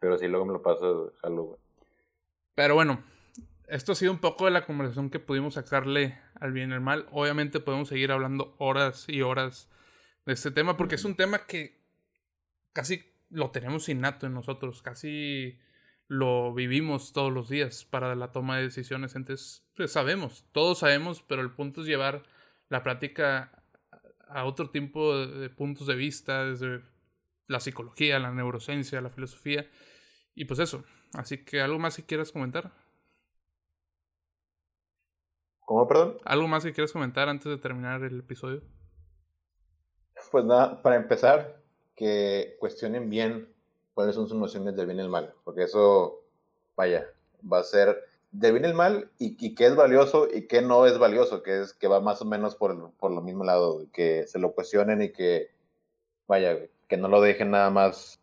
Pero 0.00 0.18
sí, 0.18 0.28
luego 0.28 0.44
me 0.44 0.52
lo 0.52 0.62
paso, 0.62 1.12
jalo, 1.22 1.44
güey. 1.44 1.60
Pero 2.54 2.74
bueno, 2.74 3.02
esto 3.68 3.92
ha 3.92 3.94
sido 3.94 4.12
un 4.12 4.18
poco 4.18 4.44
de 4.44 4.50
la 4.50 4.66
conversación 4.66 5.08
que 5.08 5.18
pudimos 5.18 5.54
sacarle 5.54 6.18
al 6.34 6.52
bien 6.52 6.70
y 6.70 6.74
al 6.74 6.82
mal. 6.82 7.08
Obviamente 7.10 7.60
podemos 7.60 7.88
seguir 7.88 8.12
hablando 8.12 8.54
horas 8.58 9.06
y 9.08 9.22
horas 9.22 9.70
de 10.26 10.34
este 10.34 10.50
tema, 10.50 10.76
porque 10.76 10.96
es 10.96 11.04
un 11.04 11.16
tema 11.16 11.46
que 11.46 11.80
casi 12.74 13.02
lo 13.30 13.50
tenemos 13.50 13.88
innato 13.88 14.26
en 14.26 14.34
nosotros, 14.34 14.82
casi 14.82 15.58
lo 16.08 16.52
vivimos 16.52 17.12
todos 17.12 17.32
los 17.32 17.48
días 17.48 17.84
para 17.84 18.14
la 18.14 18.32
toma 18.32 18.56
de 18.56 18.64
decisiones. 18.64 19.16
Entonces, 19.16 19.66
pues 19.76 19.92
sabemos, 19.92 20.46
todos 20.52 20.78
sabemos, 20.78 21.22
pero 21.22 21.42
el 21.42 21.52
punto 21.52 21.80
es 21.80 21.86
llevar 21.86 22.24
la 22.68 22.82
práctica 22.82 23.62
a 24.28 24.44
otro 24.44 24.70
tipo 24.70 25.16
de, 25.16 25.48
puntos 25.50 25.86
de 25.86 25.94
vista, 25.94 26.44
desde 26.44 26.82
la 27.46 27.60
psicología, 27.60 28.18
la 28.18 28.32
neurociencia, 28.32 29.00
la 29.00 29.10
filosofía. 29.10 29.68
Y 30.34 30.44
pues 30.46 30.60
eso. 30.60 30.84
Así 31.14 31.44
que 31.44 31.60
algo 31.60 31.78
más 31.78 31.96
que 31.96 32.04
quieras 32.04 32.32
comentar. 32.32 32.72
¿Cómo, 35.60 35.86
perdón? 35.86 36.18
¿Algo 36.24 36.48
más 36.48 36.64
que 36.64 36.72
quieras 36.72 36.92
comentar 36.92 37.28
antes 37.28 37.46
de 37.46 37.56
terminar 37.56 38.02
el 38.02 38.20
episodio? 38.20 38.62
Pues 40.30 40.44
nada, 40.44 40.82
para 40.82 40.96
empezar, 40.96 41.62
que 41.94 42.56
cuestionen 42.58 43.08
bien 43.08 43.53
cuáles 43.94 44.14
son 44.14 44.28
sus 44.28 44.36
nociones 44.36 44.76
del 44.76 44.86
bien 44.86 44.98
y 44.98 45.02
el 45.02 45.08
mal, 45.08 45.32
porque 45.44 45.62
eso, 45.62 46.22
vaya, 46.76 47.08
va 47.50 47.60
a 47.60 47.64
ser 47.64 48.04
del 48.32 48.52
bien 48.52 48.64
y 48.64 48.68
el 48.68 48.74
mal 48.74 49.10
y, 49.18 49.36
y 49.44 49.54
qué 49.54 49.66
es 49.66 49.76
valioso 49.76 50.28
y 50.32 50.46
qué 50.48 50.60
no 50.60 50.86
es 50.86 50.98
valioso, 50.98 51.42
que 51.42 51.62
es 51.62 51.72
que 51.72 51.88
va 51.88 52.00
más 52.00 52.20
o 52.20 52.24
menos 52.24 52.56
por, 52.56 52.92
por 52.92 53.12
lo 53.12 53.20
mismo 53.20 53.44
lado, 53.44 53.86
que 53.92 54.26
se 54.26 54.38
lo 54.38 54.52
cuestionen 54.52 55.02
y 55.02 55.12
que, 55.12 55.50
vaya, 56.26 56.58
que 56.88 56.96
no 56.96 57.08
lo 57.08 57.20
dejen 57.20 57.52
nada 57.52 57.70
más 57.70 58.20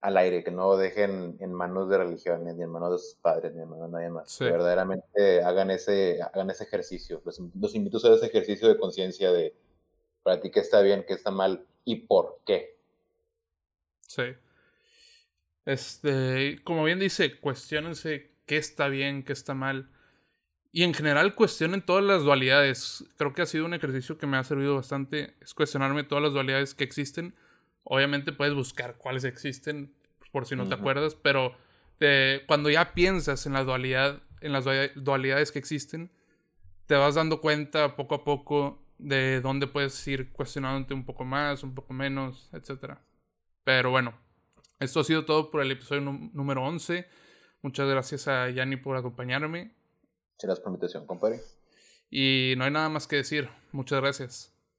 al 0.00 0.16
aire, 0.16 0.42
que 0.42 0.50
no 0.50 0.68
lo 0.68 0.76
dejen 0.76 1.36
en 1.40 1.52
manos 1.52 1.88
de 1.88 1.98
religiones, 1.98 2.56
ni 2.56 2.62
en 2.62 2.70
manos 2.70 2.92
de 2.92 2.98
sus 2.98 3.14
padres, 3.16 3.54
ni 3.54 3.62
en 3.62 3.68
manos 3.68 3.90
de 3.90 3.92
nadie 3.92 4.10
más. 4.10 4.38
Que 4.38 4.44
verdaderamente 4.44 5.42
hagan 5.42 5.70
ese, 5.70 6.20
hagan 6.22 6.50
ese 6.50 6.64
ejercicio. 6.64 7.20
Los, 7.24 7.40
los 7.54 7.74
invito 7.74 7.98
a 7.98 8.00
hacer 8.00 8.12
ese 8.12 8.26
ejercicio 8.26 8.68
de 8.68 8.78
conciencia 8.78 9.30
de 9.30 9.54
para 10.22 10.40
ti 10.40 10.50
qué 10.50 10.60
está 10.60 10.80
bien, 10.80 11.04
qué 11.06 11.14
está 11.14 11.30
mal 11.30 11.66
y 11.84 11.96
por 11.96 12.38
qué. 12.44 12.76
Sí. 14.06 14.22
Este, 15.66 16.60
como 16.64 16.84
bien 16.84 16.98
dice, 16.98 17.38
cuestionense 17.38 18.32
qué 18.46 18.56
está 18.56 18.88
bien, 18.88 19.22
qué 19.22 19.32
está 19.32 19.54
mal. 19.54 19.90
Y 20.72 20.84
en 20.84 20.94
general 20.94 21.34
cuestionen 21.34 21.82
todas 21.82 22.04
las 22.04 22.22
dualidades. 22.22 23.04
Creo 23.16 23.32
que 23.32 23.42
ha 23.42 23.46
sido 23.46 23.64
un 23.66 23.74
ejercicio 23.74 24.18
que 24.18 24.26
me 24.26 24.36
ha 24.36 24.44
servido 24.44 24.76
bastante. 24.76 25.34
Es 25.40 25.54
cuestionarme 25.54 26.04
todas 26.04 26.22
las 26.22 26.32
dualidades 26.32 26.74
que 26.74 26.84
existen. 26.84 27.34
Obviamente 27.82 28.32
puedes 28.32 28.54
buscar 28.54 28.96
cuáles 28.96 29.24
existen, 29.24 29.92
por 30.32 30.46
si 30.46 30.54
no 30.54 30.68
te 30.68 30.74
acuerdas, 30.74 31.14
pero 31.14 31.56
cuando 32.46 32.70
ya 32.70 32.94
piensas 32.94 33.46
en 33.46 33.54
la 33.54 33.64
dualidad, 33.64 34.22
en 34.40 34.52
las 34.52 34.64
dualidades 34.94 35.50
que 35.50 35.58
existen, 35.58 36.12
te 36.86 36.94
vas 36.94 37.14
dando 37.14 37.40
cuenta 37.40 37.96
poco 37.96 38.14
a 38.14 38.24
poco 38.24 38.82
de 38.98 39.40
dónde 39.40 39.66
puedes 39.66 40.06
ir 40.06 40.30
cuestionándote 40.30 40.94
un 40.94 41.04
poco 41.04 41.24
más, 41.24 41.62
un 41.62 41.74
poco 41.74 41.94
menos, 41.94 42.50
etc. 42.52 42.98
Pero 43.64 43.90
bueno, 43.90 44.14
esto 44.80 45.00
ha 45.00 45.04
sido 45.04 45.24
todo 45.24 45.50
por 45.50 45.60
el 45.62 45.70
episodio 45.70 46.00
número 46.00 46.64
11. 46.64 47.06
Muchas 47.62 47.88
gracias 47.88 48.28
a 48.28 48.48
Yanni 48.48 48.76
por 48.76 48.96
acompañarme. 48.96 49.74
Muchas 50.32 50.48
gracias 50.48 50.60
por 50.60 50.72
la 50.72 50.76
invitación, 50.76 51.06
compadre. 51.06 51.40
Y 52.10 52.54
no 52.56 52.64
hay 52.64 52.70
nada 52.70 52.88
más 52.88 53.06
que 53.06 53.16
decir. 53.16 53.48
Muchas 53.72 54.00
gracias. 54.00 54.59